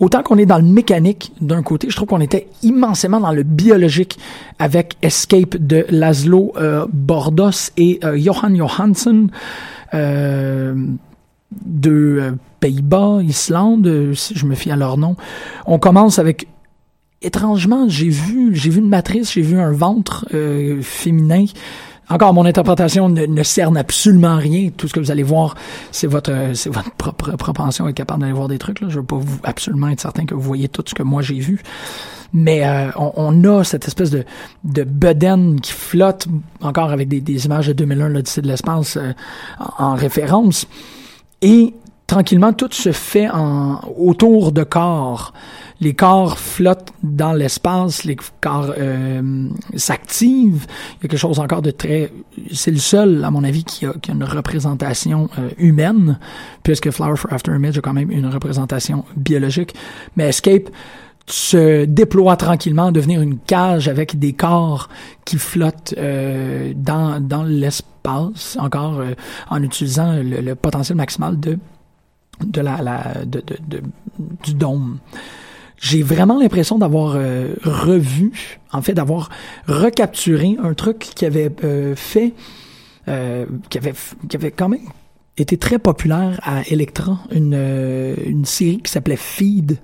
Autant 0.00 0.22
qu'on 0.22 0.38
est 0.38 0.46
dans 0.46 0.56
le 0.56 0.64
mécanique 0.64 1.30
d'un 1.42 1.62
côté, 1.62 1.90
je 1.90 1.96
trouve 1.96 2.08
qu'on 2.08 2.22
était 2.22 2.48
immensément 2.62 3.20
dans 3.20 3.32
le 3.32 3.42
biologique 3.42 4.18
avec 4.58 4.96
Escape 5.02 5.58
de 5.58 5.84
Laszlo 5.90 6.52
euh, 6.56 6.86
Bordos 6.90 7.70
et 7.76 8.00
euh, 8.02 8.18
Johan 8.18 8.54
Johansson. 8.54 9.28
Euh, 9.92 10.74
deux 11.64 12.34
Pays-Bas, 12.60 13.18
Islande, 13.22 14.14
si 14.14 14.34
je 14.34 14.46
me 14.46 14.54
fie 14.54 14.70
à 14.70 14.76
leur 14.76 14.96
nom. 14.96 15.16
On 15.66 15.78
commence 15.78 16.18
avec 16.18 16.46
étrangement, 17.22 17.86
j'ai 17.88 18.08
vu, 18.08 18.54
j'ai 18.54 18.70
vu 18.70 18.78
une 18.78 18.88
matrice, 18.88 19.32
j'ai 19.32 19.42
vu 19.42 19.58
un 19.58 19.72
ventre 19.72 20.26
féminin 20.80 21.44
encore, 22.10 22.34
mon 22.34 22.44
interprétation 22.44 23.08
ne, 23.08 23.24
ne, 23.24 23.42
cerne 23.42 23.76
absolument 23.76 24.36
rien. 24.36 24.70
Tout 24.76 24.88
ce 24.88 24.92
que 24.92 25.00
vous 25.00 25.10
allez 25.10 25.22
voir, 25.22 25.54
c'est 25.92 26.08
votre, 26.08 26.32
c'est 26.54 26.68
votre 26.68 26.90
propre 26.92 27.36
propension 27.36 27.86
à 27.86 27.90
être 27.90 27.96
capable 27.96 28.20
d'aller 28.22 28.32
voir 28.32 28.48
des 28.48 28.58
trucs. 28.58 28.80
Là. 28.80 28.88
Je 28.90 28.98
veux 28.98 29.04
pas 29.04 29.16
vous, 29.16 29.38
absolument 29.44 29.88
être 29.88 30.00
certain 30.00 30.26
que 30.26 30.34
vous 30.34 30.40
voyez 30.40 30.68
tout 30.68 30.82
ce 30.86 30.94
que 30.94 31.04
moi 31.04 31.22
j'ai 31.22 31.38
vu. 31.38 31.62
Mais 32.32 32.64
euh, 32.64 32.90
on, 32.96 33.12
on, 33.16 33.44
a 33.44 33.64
cette 33.64 33.86
espèce 33.86 34.10
de, 34.10 34.24
de 34.64 34.84
bedaine 34.84 35.60
qui 35.60 35.72
flotte, 35.72 36.26
encore 36.60 36.90
avec 36.90 37.08
des, 37.08 37.20
des 37.20 37.46
images 37.46 37.68
de 37.68 37.72
2001, 37.72 38.08
l'Odyssée 38.08 38.42
de 38.42 38.48
l'espace, 38.48 38.96
euh, 38.96 39.12
en, 39.58 39.84
en, 39.86 39.94
référence. 39.94 40.66
Et 41.42 41.74
tranquillement, 42.10 42.52
tout 42.52 42.72
se 42.72 42.92
fait 42.92 43.28
en, 43.30 43.80
autour 43.96 44.52
de 44.52 44.64
corps 44.64 45.32
les 45.80 45.94
corps 45.94 46.38
flottent 46.38 46.92
dans 47.02 47.32
l'espace, 47.32 48.04
les 48.04 48.16
corps 48.40 48.72
euh, 48.76 49.48
s'activent. 49.76 50.66
Il 50.66 51.04
y 51.04 51.06
a 51.06 51.08
quelque 51.08 51.16
chose 51.16 51.38
encore 51.38 51.62
de 51.62 51.70
très... 51.70 52.12
C'est 52.52 52.70
le 52.70 52.78
seul, 52.78 53.24
à 53.24 53.30
mon 53.30 53.44
avis, 53.44 53.64
qui 53.64 53.86
a, 53.86 53.94
une 54.08 54.24
représentation 54.24 55.30
euh, 55.38 55.48
humaine, 55.56 56.18
puisque 56.62 56.90
Flower 56.90 57.16
for 57.16 57.32
After 57.32 57.54
Image 57.54 57.78
a 57.78 57.80
quand 57.80 57.94
même 57.94 58.10
une 58.10 58.26
représentation 58.26 59.04
biologique. 59.16 59.74
Mais 60.16 60.28
Escape 60.28 60.68
se 61.26 61.84
déploie 61.86 62.36
tranquillement 62.36 62.92
devenir 62.92 63.22
une 63.22 63.38
cage 63.38 63.88
avec 63.88 64.18
des 64.18 64.32
corps 64.32 64.88
qui 65.24 65.38
flottent 65.38 65.94
euh, 65.96 66.72
dans, 66.76 67.20
dans 67.20 67.44
l'espace, 67.44 68.58
encore 68.58 69.00
en 69.48 69.62
utilisant 69.62 70.14
le, 70.22 70.54
potentiel 70.54 70.96
maximal 70.96 71.38
de, 71.38 71.58
de 72.44 72.60
la, 72.60 72.82
la 72.82 73.24
de, 73.24 73.40
de, 73.40 73.56
de, 73.68 73.82
du 74.44 74.54
dôme. 74.54 74.98
J'ai 75.80 76.02
vraiment 76.02 76.38
l'impression 76.38 76.78
d'avoir 76.78 77.14
euh, 77.16 77.54
revu, 77.64 78.32
en 78.70 78.82
fait, 78.82 78.92
d'avoir 78.92 79.30
recapturé 79.66 80.56
un 80.62 80.74
truc 80.74 80.98
qui 80.98 81.24
avait 81.24 81.50
euh, 81.64 81.96
fait, 81.96 82.34
euh, 83.08 83.46
qui 83.70 83.78
avait, 83.78 83.94
qui 84.28 84.36
avait 84.36 84.50
quand 84.50 84.68
même 84.68 84.80
été 85.38 85.56
très 85.56 85.78
populaire 85.78 86.38
à 86.42 86.62
Electra, 86.68 87.20
une, 87.32 87.54
une 88.26 88.44
série 88.44 88.82
qui 88.82 88.92
s'appelait 88.92 89.16
Feed, 89.16 89.78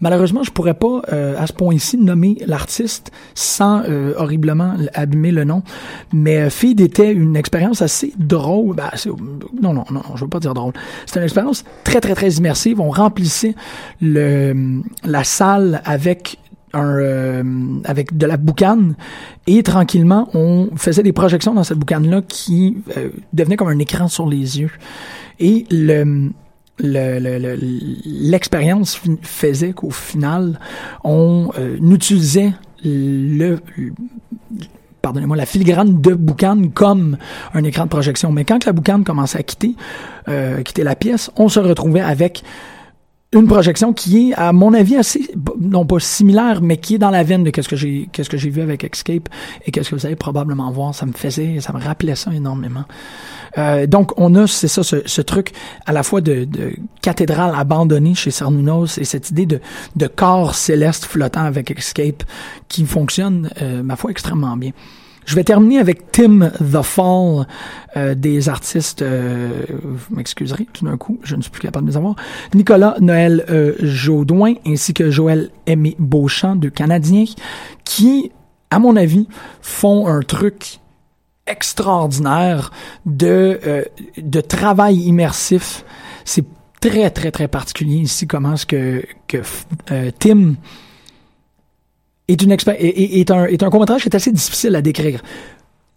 Malheureusement, 0.00 0.42
je 0.42 0.50
pourrais 0.50 0.74
pas, 0.74 1.02
euh, 1.12 1.34
à 1.38 1.46
ce 1.46 1.54
point-ci, 1.54 1.96
nommer 1.96 2.36
l'artiste 2.46 3.12
sans 3.34 3.82
euh, 3.84 4.12
horriblement 4.16 4.74
abîmer 4.92 5.30
le 5.30 5.44
nom. 5.44 5.62
Mais 6.12 6.38
euh, 6.38 6.50
Feed 6.50 6.80
était 6.80 7.12
une 7.12 7.34
expérience 7.34 7.80
assez 7.80 8.12
drôle. 8.18 8.76
Ben, 8.76 8.90
non, 9.62 9.72
non, 9.72 9.84
non, 9.90 10.02
je 10.14 10.24
veux 10.24 10.30
pas 10.30 10.40
dire 10.40 10.52
drôle. 10.52 10.74
C'était 11.06 11.20
une 11.20 11.24
expérience 11.24 11.64
très, 11.82 12.00
très, 12.00 12.14
très 12.14 12.30
immersive. 12.32 12.78
On 12.78 12.90
remplissait 12.90 13.54
le, 14.02 14.82
la 15.04 15.24
salle 15.24 15.80
avec 15.86 16.38
un, 16.76 16.96
euh, 16.98 17.42
avec 17.84 18.16
de 18.16 18.26
la 18.26 18.36
boucane 18.36 18.96
et 19.46 19.62
tranquillement 19.62 20.28
on 20.34 20.68
faisait 20.76 21.02
des 21.02 21.12
projections 21.12 21.54
dans 21.54 21.64
cette 21.64 21.78
boucane 21.78 22.08
là 22.08 22.22
qui 22.26 22.78
euh, 22.96 23.10
devenait 23.32 23.56
comme 23.56 23.68
un 23.68 23.78
écran 23.78 24.08
sur 24.08 24.28
les 24.28 24.60
yeux 24.60 24.70
et 25.38 25.64
le 25.70 26.30
l'expérience 26.78 29.00
le, 29.04 29.12
le, 29.12 29.18
faisait 29.22 29.72
qu'au 29.72 29.90
final, 29.90 30.58
on 31.04 31.50
euh, 31.58 31.76
utilisait 31.80 32.52
le, 32.84 33.58
pardonnez-moi, 35.02 35.36
la 35.36 35.46
filigrane 35.46 36.00
de 36.00 36.14
boucan 36.14 36.68
comme 36.74 37.16
un 37.54 37.64
écran 37.64 37.84
de 37.84 37.90
projection. 37.90 38.32
Mais 38.32 38.44
quand 38.44 38.64
la 38.64 38.72
boucane 38.72 39.04
commençait 39.04 39.38
à 39.38 39.42
quitter, 39.42 39.76
euh, 40.28 40.62
quitter 40.62 40.82
la 40.82 40.96
pièce, 40.96 41.30
on 41.36 41.48
se 41.48 41.60
retrouvait 41.60 42.00
avec 42.00 42.42
une 43.32 43.46
projection 43.46 43.92
qui 43.92 44.30
est, 44.30 44.34
à 44.34 44.52
mon 44.52 44.72
avis, 44.72 44.96
assez, 44.96 45.28
non 45.60 45.84
pas 45.84 45.98
similaire, 45.98 46.62
mais 46.62 46.76
qui 46.76 46.94
est 46.94 46.98
dans 46.98 47.10
la 47.10 47.24
veine 47.24 47.42
de 47.42 47.50
qu'est-ce 47.50 47.68
que 47.68 47.76
j'ai, 47.76 48.08
qu'est-ce 48.12 48.30
que 48.30 48.36
j'ai 48.36 48.50
vu 48.50 48.62
avec 48.62 48.84
Escape 48.84 49.28
et 49.64 49.70
qu'est-ce 49.70 49.90
que 49.90 49.96
vous 49.96 50.06
allez 50.06 50.16
probablement 50.16 50.70
voir. 50.70 50.94
Ça 50.94 51.06
me 51.06 51.12
faisait, 51.12 51.60
ça 51.60 51.72
me 51.72 51.82
rappelait 51.82 52.14
ça 52.14 52.32
énormément. 52.32 52.84
Euh, 53.58 53.86
donc, 53.86 54.12
on 54.18 54.34
a, 54.36 54.46
c'est 54.46 54.68
ça, 54.68 54.82
ce, 54.82 55.02
ce, 55.06 55.22
truc 55.22 55.52
à 55.86 55.92
la 55.92 56.02
fois 56.02 56.20
de, 56.20 56.44
de 56.44 56.74
cathédrale 57.02 57.52
abandonnée 57.56 58.14
chez 58.14 58.30
Cernunnos 58.30 58.98
et 58.98 59.04
cette 59.04 59.30
idée 59.30 59.46
de, 59.46 59.60
de 59.96 60.06
corps 60.06 60.54
céleste 60.54 61.04
flottant 61.04 61.44
avec 61.44 61.70
Escape 61.70 62.22
qui 62.68 62.84
fonctionne, 62.84 63.50
euh, 63.60 63.82
ma 63.82 63.96
foi, 63.96 64.10
extrêmement 64.10 64.56
bien. 64.56 64.72
Je 65.26 65.34
vais 65.34 65.44
terminer 65.44 65.78
avec 65.78 66.10
Tim 66.12 66.50
The 66.60 66.82
Fall, 66.82 67.46
euh, 67.96 68.14
des 68.14 68.48
artistes, 68.48 69.02
euh, 69.02 69.50
vous 69.82 70.16
m'excuserez 70.16 70.66
tout 70.72 70.84
d'un 70.84 70.96
coup, 70.96 71.18
je 71.22 71.36
ne 71.36 71.42
suis 71.42 71.50
plus 71.50 71.62
capable 71.62 71.86
de 71.86 71.90
les 71.90 71.96
avoir, 71.96 72.14
Nicolas 72.54 72.96
Noël 73.00 73.44
euh, 73.50 73.74
ainsi 74.66 74.94
que 74.94 75.10
Joël 75.10 75.50
Aimé 75.66 75.96
Beauchamp, 75.98 76.56
deux 76.56 76.70
Canadiens, 76.70 77.24
qui, 77.84 78.30
à 78.70 78.78
mon 78.78 78.96
avis, 78.96 79.28
font 79.60 80.06
un 80.06 80.20
truc 80.20 80.80
extraordinaire 81.46 82.70
de, 83.04 83.60
euh, 83.66 83.82
de 84.18 84.40
travail 84.40 84.96
immersif. 84.96 85.84
C'est 86.24 86.44
très, 86.80 87.10
très, 87.10 87.30
très 87.30 87.48
particulier 87.48 87.96
ici 87.96 88.26
comment 88.26 88.54
est-ce 88.54 88.66
que, 88.66 89.04
que 89.28 89.38
euh, 89.90 90.10
Tim 90.18 90.54
est, 92.28 92.42
une 92.42 92.52
est, 92.52 92.68
est, 92.68 93.30
un, 93.30 93.44
est 93.46 93.62
un 93.62 93.70
court-métrage 93.70 94.02
qui 94.02 94.08
est 94.08 94.16
assez 94.16 94.32
difficile 94.32 94.74
à 94.76 94.82
décrire. 94.82 95.22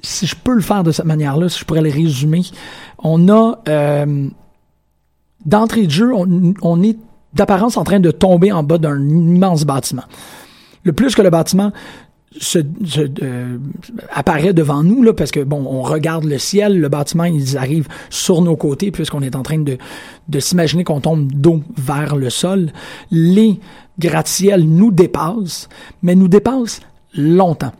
Si 0.02 0.26
je 0.28 0.36
peux 0.36 0.54
le 0.54 0.62
faire 0.62 0.84
de 0.84 0.92
cette 0.92 1.06
manière-là, 1.06 1.50
si 1.50 1.60
je 1.60 1.65
pourrais 1.65 1.82
le 1.82 1.89
résumer, 1.89 2.44
on 3.00 3.28
a 3.30 3.60
euh, 3.68 4.28
d'entrée 5.46 5.86
de 5.86 5.92
jeu, 5.92 6.13
on, 6.13 6.54
on 6.62 6.84
est 6.84 6.98
d'apparence 7.34 7.78
en 7.78 7.84
train 7.84 8.00
de 8.00 8.12
tomber 8.12 8.52
en 8.52 8.63
bas 8.63 8.78
d'un 8.78 9.00
immense 9.02 9.65
bâtiment. 9.65 10.04
Le 10.84 10.94
plus 10.94 11.15
que 11.15 11.22
le 11.22 11.30
bâtiment 11.30 11.72
se, 12.38 12.60
se 12.86 13.02
euh, 13.24 13.58
apparaît 14.13 14.54
devant 14.54 14.84
nous 14.84 15.02
là 15.02 15.13
parce 15.13 15.32
que 15.32 15.39
bon 15.39 15.65
on 15.68 15.82
regarde 15.82 16.26
le 16.26 16.38
ciel 16.38 16.80
le 16.80 16.88
bâtiment 16.88 17.24
ils 17.24 17.58
arrivent 17.58 17.88
sur 18.10 18.42
nos 18.42 18.56
côtés 18.56 18.92
puisqu'on 18.92 19.22
est 19.22 19.36
en 19.36 19.42
train 19.42 19.58
de 19.58 19.78
de 20.28 20.39
s'imaginer 20.39 20.84
qu'on 20.84 21.02
tombe 21.02 21.32
d'eau 21.32 21.63
vers 21.76 22.15
le 22.15 22.30
sol 22.30 22.72
les 23.10 23.60
gratte-ciel 23.99 24.63
nous 24.63 24.91
dépassent 24.91 25.69
mais 26.01 26.15
nous 26.15 26.27
dépassent 26.27 26.81
longtemps 27.13 27.73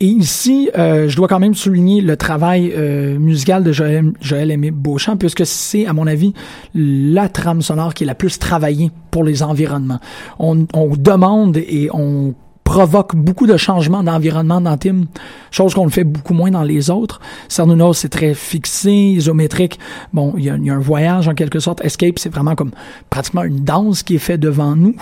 et 0.00 0.06
ici, 0.06 0.70
euh, 0.78 1.08
je 1.08 1.16
dois 1.16 1.26
quand 1.26 1.40
même 1.40 1.56
souligner 1.56 2.00
le 2.00 2.16
travail 2.16 2.72
euh, 2.76 3.18
musical 3.18 3.64
de 3.64 3.72
Joël, 3.72 4.50
Aimé 4.50 4.70
Beauchamp, 4.70 5.16
puisque 5.16 5.44
c'est, 5.44 5.86
à 5.86 5.92
mon 5.92 6.06
avis, 6.06 6.34
la 6.72 7.28
trame 7.28 7.62
sonore 7.62 7.94
qui 7.94 8.04
est 8.04 8.06
la 8.06 8.14
plus 8.14 8.38
travaillée 8.38 8.92
pour 9.10 9.24
les 9.24 9.42
environnements. 9.42 9.98
On, 10.38 10.66
on 10.72 10.94
demande 10.96 11.56
et 11.56 11.88
on 11.92 12.32
provoque 12.68 13.16
beaucoup 13.16 13.46
de 13.46 13.56
changements 13.56 14.02
d'environnement 14.02 14.60
dans 14.60 14.76
Tim, 14.76 15.06
chose 15.50 15.72
qu'on 15.72 15.84
le 15.84 15.90
fait 15.90 16.04
beaucoup 16.04 16.34
moins 16.34 16.50
dans 16.50 16.64
les 16.64 16.90
autres. 16.90 17.18
Cernunnos, 17.48 17.94
c'est 17.94 18.10
très 18.10 18.34
fixé, 18.34 18.92
isométrique. 18.92 19.78
Bon, 20.12 20.34
il 20.36 20.44
y, 20.44 20.50
a 20.50 20.74
un 20.74 20.78
voyage 20.78 21.28
en 21.28 21.34
quelque 21.34 21.60
sorte. 21.60 21.82
Escape, 21.82 22.18
c'est 22.18 22.28
vraiment 22.28 22.54
comme 22.54 22.72
pratiquement 23.08 23.42
une 23.44 23.64
danse 23.64 24.02
qui 24.02 24.16
est 24.16 24.18
faite 24.18 24.40
devant 24.40 24.76
nous. 24.76 24.94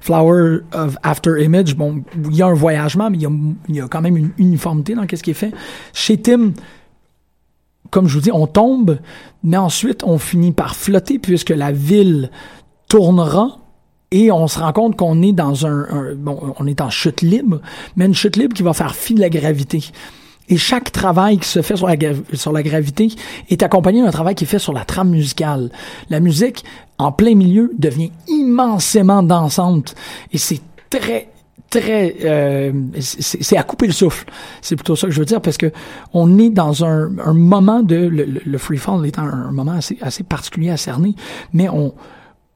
Flower 0.00 0.62
of 0.72 0.96
After 1.04 1.40
Image, 1.40 1.76
bon, 1.76 2.02
il 2.28 2.34
y 2.34 2.42
a 2.42 2.48
un 2.48 2.54
voyagement, 2.54 3.08
mais 3.08 3.18
il 3.68 3.76
y 3.76 3.80
a 3.80 3.86
quand 3.86 4.00
même 4.00 4.16
une 4.16 4.30
uniformité 4.38 4.96
dans 4.96 5.02
ce 5.08 5.22
qui 5.22 5.30
est 5.30 5.34
fait. 5.34 5.52
Chez 5.92 6.20
Tim, 6.20 6.54
comme 7.90 8.08
je 8.08 8.14
vous 8.14 8.22
dis, 8.22 8.32
on 8.32 8.48
tombe, 8.48 8.98
mais 9.44 9.58
ensuite 9.58 10.02
on 10.02 10.18
finit 10.18 10.50
par 10.50 10.74
flotter 10.74 11.20
puisque 11.20 11.50
la 11.50 11.70
ville 11.70 12.32
tournera 12.88 13.61
et 14.12 14.30
on 14.30 14.46
se 14.46 14.58
rend 14.58 14.72
compte 14.72 14.96
qu'on 14.96 15.22
est 15.22 15.32
dans 15.32 15.66
un, 15.66 15.86
un, 15.88 16.14
bon, 16.14 16.54
on 16.58 16.66
est 16.66 16.80
en 16.82 16.90
chute 16.90 17.22
libre, 17.22 17.60
mais 17.96 18.04
une 18.04 18.14
chute 18.14 18.36
libre 18.36 18.54
qui 18.54 18.62
va 18.62 18.74
faire 18.74 18.94
fi 18.94 19.14
de 19.14 19.20
la 19.20 19.30
gravité. 19.30 19.82
Et 20.48 20.58
chaque 20.58 20.92
travail 20.92 21.38
qui 21.38 21.48
se 21.48 21.62
fait 21.62 21.76
sur 21.76 21.86
la, 21.86 21.96
sur 22.34 22.52
la 22.52 22.62
gravité 22.62 23.08
est 23.48 23.62
accompagné 23.62 24.02
d'un 24.02 24.10
travail 24.10 24.34
qui 24.34 24.44
est 24.44 24.46
fait 24.46 24.58
sur 24.58 24.74
la 24.74 24.84
trame 24.84 25.08
musicale. 25.08 25.70
La 26.10 26.20
musique, 26.20 26.62
en 26.98 27.10
plein 27.10 27.34
milieu, 27.34 27.72
devient 27.78 28.10
immensément 28.28 29.22
dansante. 29.22 29.94
Et 30.30 30.36
c'est 30.36 30.60
très, 30.90 31.30
très 31.70 32.16
euh, 32.24 32.70
c'est 33.00 33.56
à 33.56 33.62
couper 33.62 33.86
le 33.86 33.94
souffle 33.94 34.26
c'est 34.60 34.76
plutôt 34.76 34.94
ça 34.94 35.06
que 35.06 35.12
je 35.14 35.20
veux 35.20 35.24
dire 35.24 35.40
parce 35.40 35.56
que 35.56 35.72
on 36.12 36.38
est 36.38 36.50
dans 36.50 36.84
un, 36.84 37.10
un 37.18 37.32
moment 37.32 37.82
de 37.82 37.96
le, 37.96 38.26
le 38.44 38.58
free 38.58 38.76
fall 38.76 39.06
étant 39.06 39.22
un, 39.22 39.48
un 39.48 39.52
moment 39.52 39.72
assez 39.72 39.96
assez 40.02 40.22
particulier 40.22 40.68
à 40.68 40.76
cerner 40.76 41.14
mais 41.54 41.70
on 41.70 41.94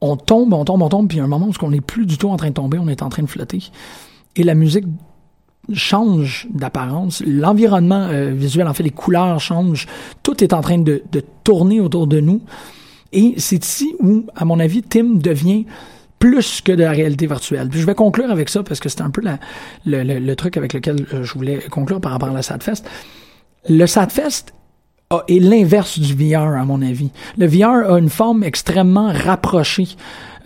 on 0.01 0.15
tombe, 0.15 0.53
on 0.53 0.63
tombe, 0.65 0.81
on 0.81 0.89
tombe, 0.89 1.07
puis 1.07 1.19
a 1.19 1.23
un 1.23 1.27
moment 1.27 1.47
où 1.47 1.65
on 1.65 1.69
n'est 1.69 1.81
plus 1.81 2.05
du 2.05 2.17
tout 2.17 2.29
en 2.29 2.37
train 2.37 2.49
de 2.49 2.53
tomber, 2.53 2.77
on 2.77 2.87
est 2.87 3.01
en 3.01 3.09
train 3.09 3.23
de 3.23 3.27
flotter. 3.27 3.63
Et 4.35 4.43
la 4.43 4.53
musique 4.53 4.85
change 5.73 6.47
d'apparence, 6.53 7.23
l'environnement 7.25 8.07
euh, 8.09 8.31
visuel, 8.31 8.67
en 8.67 8.73
fait, 8.73 8.83
les 8.83 8.91
couleurs 8.91 9.39
changent, 9.39 9.87
tout 10.23 10.43
est 10.43 10.53
en 10.53 10.61
train 10.61 10.77
de, 10.77 11.03
tourner 11.43 11.79
autour 11.79 12.07
de 12.07 12.19
nous. 12.19 12.41
Et 13.13 13.35
c'est 13.37 13.63
ici 13.63 13.95
où, 13.99 14.25
à 14.35 14.45
mon 14.45 14.59
avis, 14.59 14.81
Tim 14.83 15.15
devient 15.15 15.65
plus 16.19 16.61
que 16.61 16.71
de 16.71 16.83
la 16.83 16.91
réalité 16.91 17.27
virtuelle. 17.27 17.69
Puis 17.69 17.79
je 17.79 17.85
vais 17.85 17.95
conclure 17.95 18.29
avec 18.31 18.49
ça 18.49 18.63
parce 18.63 18.79
que 18.79 18.89
c'est 18.89 19.01
un 19.01 19.09
peu 19.09 19.21
le, 19.85 20.03
le, 20.03 20.35
truc 20.35 20.57
avec 20.57 20.73
lequel 20.73 21.05
euh, 21.13 21.23
je 21.23 21.33
voulais 21.33 21.59
conclure 21.69 22.01
par 22.01 22.11
rapport 22.11 22.29
à 22.29 22.33
la 22.33 22.41
SADFest. 22.41 22.83
Le 23.69 23.85
SADFest 23.85 24.53
est 25.27 25.39
l'inverse 25.39 25.99
du 25.99 26.13
VR, 26.13 26.57
à 26.57 26.65
mon 26.65 26.81
avis. 26.81 27.11
Le 27.37 27.47
VR 27.47 27.93
a 27.93 27.97
une 27.97 28.09
forme 28.09 28.43
extrêmement 28.43 29.11
rapprochée 29.13 29.87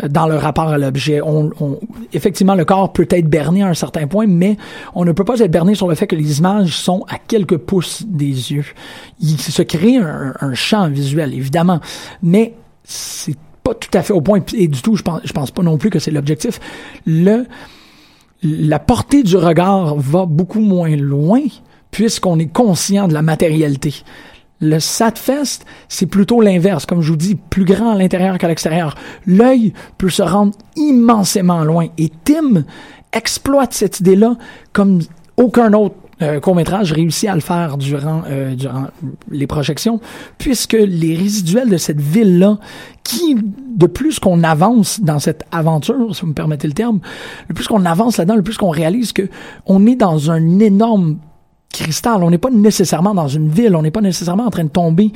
euh, 0.04 0.08
dans 0.08 0.28
le 0.28 0.36
rapport 0.36 0.68
à 0.68 0.78
l'objet. 0.78 1.20
On, 1.24 1.50
effectivement, 2.14 2.54
le 2.54 2.64
corps 2.64 2.94
peut 2.94 3.08
être 3.10 3.28
berné 3.28 3.64
à 3.64 3.68
un 3.68 3.74
certain 3.74 4.06
point, 4.06 4.28
mais 4.28 4.58
on 4.94 5.04
ne 5.04 5.14
peut 5.14 5.24
pas 5.24 5.40
être 5.40 5.52
berné 5.52 5.74
sur 5.74 5.88
le 5.88 5.96
fait 5.96 6.06
que 6.06 6.16
les 6.16 6.40
images 6.40 6.76
sont 6.78 7.06
à 7.10 7.18
quelques 7.18 7.58
pouces 7.58 8.04
des 8.06 8.54
yeux. 8.54 8.66
Il 9.20 9.40
se 9.40 9.64
crée 9.64 9.98
un, 9.98 10.36
un 10.40 10.54
champ 10.54 10.88
visuel, 10.90 11.34
évidemment, 11.34 11.80
mais 12.22 12.54
c'est 12.84 13.38
pas 13.64 13.74
tout 13.74 13.96
à 13.96 14.04
fait 14.04 14.14
au 14.14 14.22
point, 14.22 14.42
et 14.54 14.68
du 14.68 14.82
tout, 14.82 14.96
je 14.96 15.02
pense, 15.02 15.22
je 15.24 15.34
pense 15.34 15.50
pas 15.50 15.64
non 15.64 15.78
plus 15.78 15.90
que 15.90 15.98
c'est 15.98 16.12
l'objectif. 16.12 16.60
Le, 17.08 17.48
la 18.44 18.78
portée 18.78 19.24
du 19.24 19.38
regard 19.38 19.96
va 19.96 20.28
beaucoup 20.28 20.62
moins 20.62 20.96
loin 20.96 21.42
puisqu'on 21.92 22.40
est 22.40 22.52
conscient 22.52 23.08
de 23.08 23.14
la 23.14 23.22
matérialité. 23.22 23.94
Le 24.62 24.80
SatFest, 24.80 25.66
c'est 25.90 26.06
plutôt 26.06 26.40
l'inverse. 26.40 26.86
Comme 26.86 27.02
je 27.02 27.10
vous 27.10 27.18
dis, 27.18 27.36
plus 27.36 27.66
grand 27.66 27.92
à 27.92 27.96
l'intérieur 27.96 28.38
qu'à 28.38 28.48
l'extérieur. 28.48 28.96
L'œil 29.26 29.74
peut 29.98 30.10
se 30.10 30.22
rendre 30.22 30.54
immensément 30.76 31.64
loin. 31.64 31.88
Et 31.98 32.12
Tim 32.24 32.64
exploite 33.12 33.74
cette 33.74 34.00
idée-là 34.00 34.36
comme 34.72 35.00
aucun 35.36 35.74
autre 35.74 35.96
euh, 36.22 36.40
court-métrage 36.40 36.92
réussit 36.94 37.28
à 37.28 37.34
le 37.34 37.42
faire 37.42 37.78
durant, 37.78 38.22
euh, 38.30 38.54
durant 38.54 38.88
les 39.32 39.48
projections, 39.48 40.00
puisque 40.38 40.74
les 40.74 41.16
résiduels 41.16 41.70
de 41.70 41.78
cette 41.78 42.00
ville-là, 42.00 42.60
qui, 43.04 43.36
de 43.36 43.88
plus 43.88 44.20
qu'on 44.20 44.44
avance 44.44 45.02
dans 45.02 45.18
cette 45.18 45.44
aventure, 45.52 46.16
si 46.16 46.22
vous 46.22 46.28
me 46.28 46.34
permettez 46.34 46.68
le 46.68 46.74
terme, 46.74 47.00
le 47.48 47.56
plus 47.56 47.68
qu'on 47.68 47.86
avance 47.86 48.18
là-dedans, 48.18 48.36
le 48.36 48.44
plus 48.44 48.58
qu'on 48.58 48.70
réalise 48.70 49.14
que 49.14 49.24
on 49.66 49.88
est 49.88 49.96
dans 49.96 50.30
un 50.30 50.60
énorme 50.60 51.18
cristal. 51.72 52.24
On 52.24 52.30
n'est 52.30 52.38
pas 52.38 52.50
nécessairement 52.50 53.14
dans 53.14 53.28
une 53.28 53.50
ville, 53.50 53.76
on 53.76 53.82
n'est 53.82 53.92
pas 53.92 54.02
nécessairement 54.02 54.46
en 54.46 54.50
train 54.50 54.64
de 54.64 54.70
tomber 54.70 55.12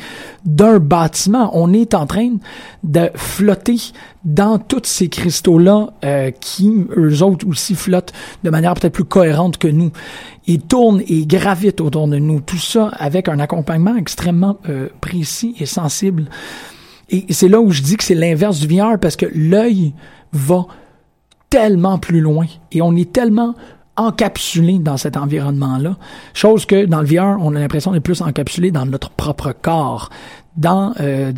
d'un 0.46 0.80
bâtiment. 0.80 1.52
On 1.54 1.74
est 1.74 1.94
en 1.94 2.06
train 2.06 2.38
de 2.84 3.10
flotter 3.16 3.78
dans 4.24 4.58
tous 4.58 4.82
ces 4.86 5.10
cristaux-là 5.10 5.90
euh, 6.04 6.32
qui, 6.32 6.86
eux 6.98 7.22
autres 7.22 7.48
aussi, 7.48 7.76
flottent 7.76 8.14
de 8.44 8.50
manière 8.50 8.74
peut-être 8.74 8.94
plus 8.94 9.06
cohérente 9.06 9.58
que 9.58 9.68
nous. 9.68 9.92
Ils 10.48 10.62
tournent 10.62 11.02
et 11.08 11.26
gravitent 11.26 11.82
autour 11.82 12.08
de 12.08 12.18
nous. 12.18 12.42
Tout 12.42 12.58
ça 12.58 12.92
avec 12.98 13.28
un 13.28 13.40
accompagnement 13.40 13.96
extrêmement 13.96 14.58
euh, 14.70 14.90
précis 15.02 15.56
et 15.60 15.66
sensible. 15.66 16.26
Et 17.10 17.26
c'est 17.30 17.48
là 17.48 17.62
où 17.62 17.72
je 17.72 17.82
dis 17.82 17.98
que 17.98 18.04
c'est 18.04 18.16
l'inverse 18.16 18.60
du 18.60 18.68
VR 18.68 19.00
parce 19.00 19.16
que 19.16 19.28
l'œil 19.34 19.94
va 20.34 20.66
tellement 21.50 22.00
plus 22.00 22.20
loin 22.20 22.48
et 22.72 22.82
on 22.82 22.96
est 22.96 23.12
tellement 23.12 23.54
encapsulé 23.98 24.80
dans 24.80 24.98
cet 24.98 25.18
environnement-là. 25.18 25.98
Chose 26.34 26.66
que 26.66 26.86
dans 26.86 27.02
le 27.02 27.08
VR, 27.08 27.38
on 27.40 27.56
a 27.56 27.60
l'impression 27.60 27.92
d'être 27.92 28.04
plus 28.04 28.22
encapsulé 28.22 28.72
dans 28.72 28.86
notre 28.86 29.10
propre 29.10 29.54
corps. 29.54 30.10
Dans 30.58 30.94
euh, 31.02 31.34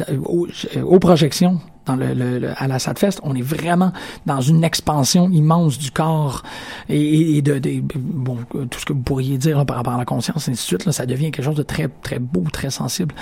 aux, 0.83 0.99
projections, 0.99 1.59
dans 1.87 1.95
le, 1.95 2.51
à 2.55 2.67
la 2.67 2.77
SATFest, 2.77 3.19
on 3.23 3.35
est 3.35 3.41
vraiment 3.41 3.91
dans 4.27 4.41
une 4.41 4.63
expansion 4.63 5.27
immense 5.31 5.79
du 5.79 5.89
corps 5.89 6.43
et, 6.87 7.41
de, 7.41 7.59
bon, 7.95 8.37
tout 8.51 8.79
ce 8.79 8.85
que 8.85 8.93
vous 8.93 9.01
pourriez 9.01 9.39
dire 9.39 9.65
par 9.65 9.77
rapport 9.77 9.93
à 9.93 9.97
la 9.97 10.05
conscience, 10.05 10.47
et 10.47 10.51
ainsi 10.51 10.61
de 10.61 10.67
suite, 10.67 10.85
là, 10.85 10.91
ça 10.91 11.07
devient 11.07 11.31
quelque 11.31 11.45
chose 11.45 11.55
de 11.55 11.63
très, 11.63 11.87
très 11.87 12.19
beau, 12.19 12.43
très 12.51 12.69
sensible. 12.69 13.15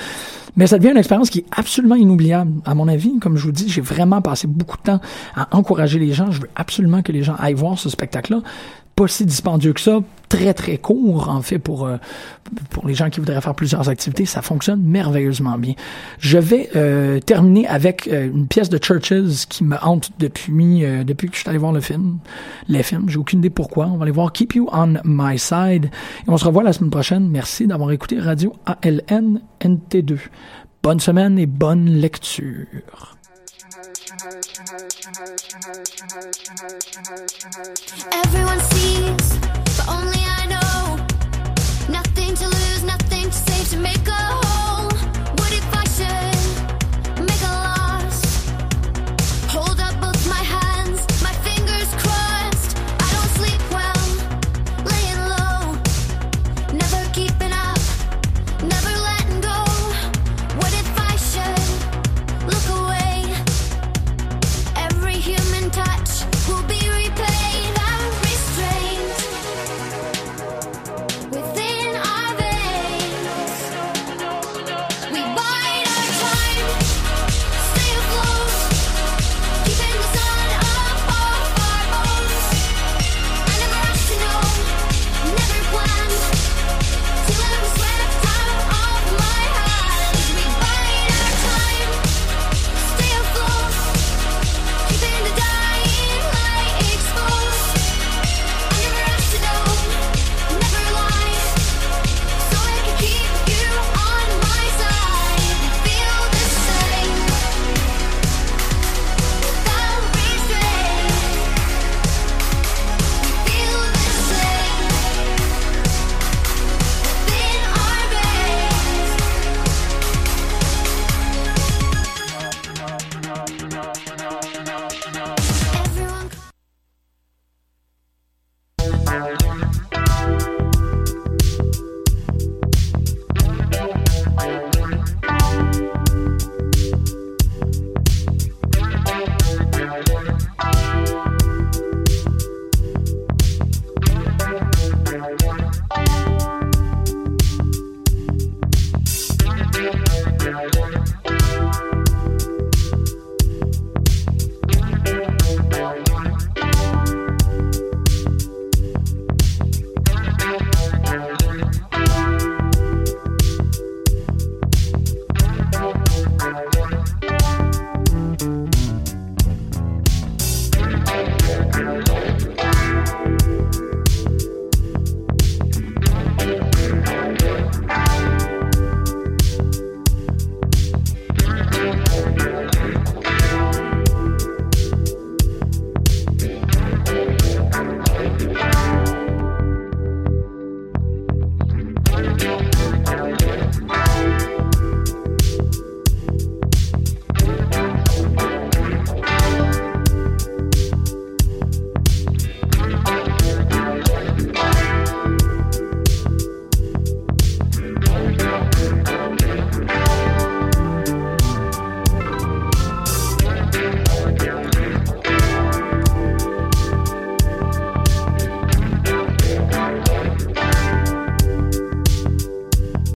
Mais 0.57 0.67
ça 0.67 0.77
devient 0.77 0.91
une 0.91 0.97
expérience 0.97 1.29
qui 1.29 1.39
est 1.39 1.45
absolument 1.55 1.95
inoubliable, 1.95 2.51
à 2.65 2.75
mon 2.75 2.89
avis. 2.89 3.17
Comme 3.19 3.37
je 3.37 3.43
vous 3.43 3.53
dis, 3.53 3.69
j'ai 3.69 3.81
vraiment 3.81 4.21
passé 4.21 4.47
beaucoup 4.47 4.77
de 4.77 4.83
temps 4.83 5.01
à 5.35 5.47
encourager 5.55 5.99
les 5.99 6.11
gens. 6.11 6.31
Je 6.31 6.41
veux 6.41 6.49
absolument 6.55 7.01
que 7.01 7.13
les 7.13 7.23
gens 7.23 7.35
aillent 7.39 7.53
voir 7.53 7.79
ce 7.79 7.89
spectacle-là 7.89 8.41
pas 8.95 9.07
si 9.07 9.25
dispendieux 9.25 9.73
que 9.73 9.81
ça, 9.81 9.99
très 10.29 10.53
très 10.53 10.77
court 10.77 11.29
en 11.29 11.41
fait 11.41 11.59
pour 11.59 11.85
euh, 11.85 11.97
pour 12.69 12.87
les 12.87 12.93
gens 12.93 13.09
qui 13.09 13.19
voudraient 13.19 13.41
faire 13.41 13.55
plusieurs 13.55 13.89
activités, 13.89 14.25
ça 14.25 14.41
fonctionne 14.41 14.81
merveilleusement 14.81 15.57
bien. 15.57 15.73
Je 16.19 16.37
vais 16.37 16.69
euh, 16.75 17.19
terminer 17.19 17.67
avec 17.67 18.07
euh, 18.07 18.27
une 18.27 18.47
pièce 18.47 18.69
de 18.69 18.77
Churches 18.77 19.47
qui 19.49 19.63
me 19.63 19.75
hante 19.81 20.11
depuis 20.19 20.83
depuis 21.05 21.29
que 21.29 21.35
je 21.35 21.41
suis 21.41 21.49
allé 21.49 21.57
voir 21.57 21.73
le 21.73 21.81
film, 21.81 22.19
les 22.67 22.83
films, 22.83 23.09
j'ai 23.09 23.17
aucune 23.17 23.39
idée 23.39 23.49
pourquoi. 23.49 23.87
On 23.87 23.97
va 23.97 24.03
aller 24.03 24.11
voir 24.11 24.31
Keep 24.31 24.55
You 24.55 24.69
on 24.71 24.95
My 25.03 25.37
Side 25.37 25.85
et 25.85 26.29
on 26.29 26.37
se 26.37 26.45
revoit 26.45 26.63
la 26.63 26.73
semaine 26.73 26.91
prochaine. 26.91 27.27
Merci 27.29 27.67
d'avoir 27.67 27.91
écouté 27.91 28.19
Radio 28.19 28.53
ALN 28.65 29.41
NT2. 29.61 30.17
Bonne 30.81 30.99
semaine 30.99 31.37
et 31.39 31.45
bonne 31.45 31.89
lecture. 31.89 33.14
Everyone 38.11 38.59
sees, 38.59 39.37
but 39.77 39.87
only 39.87 40.14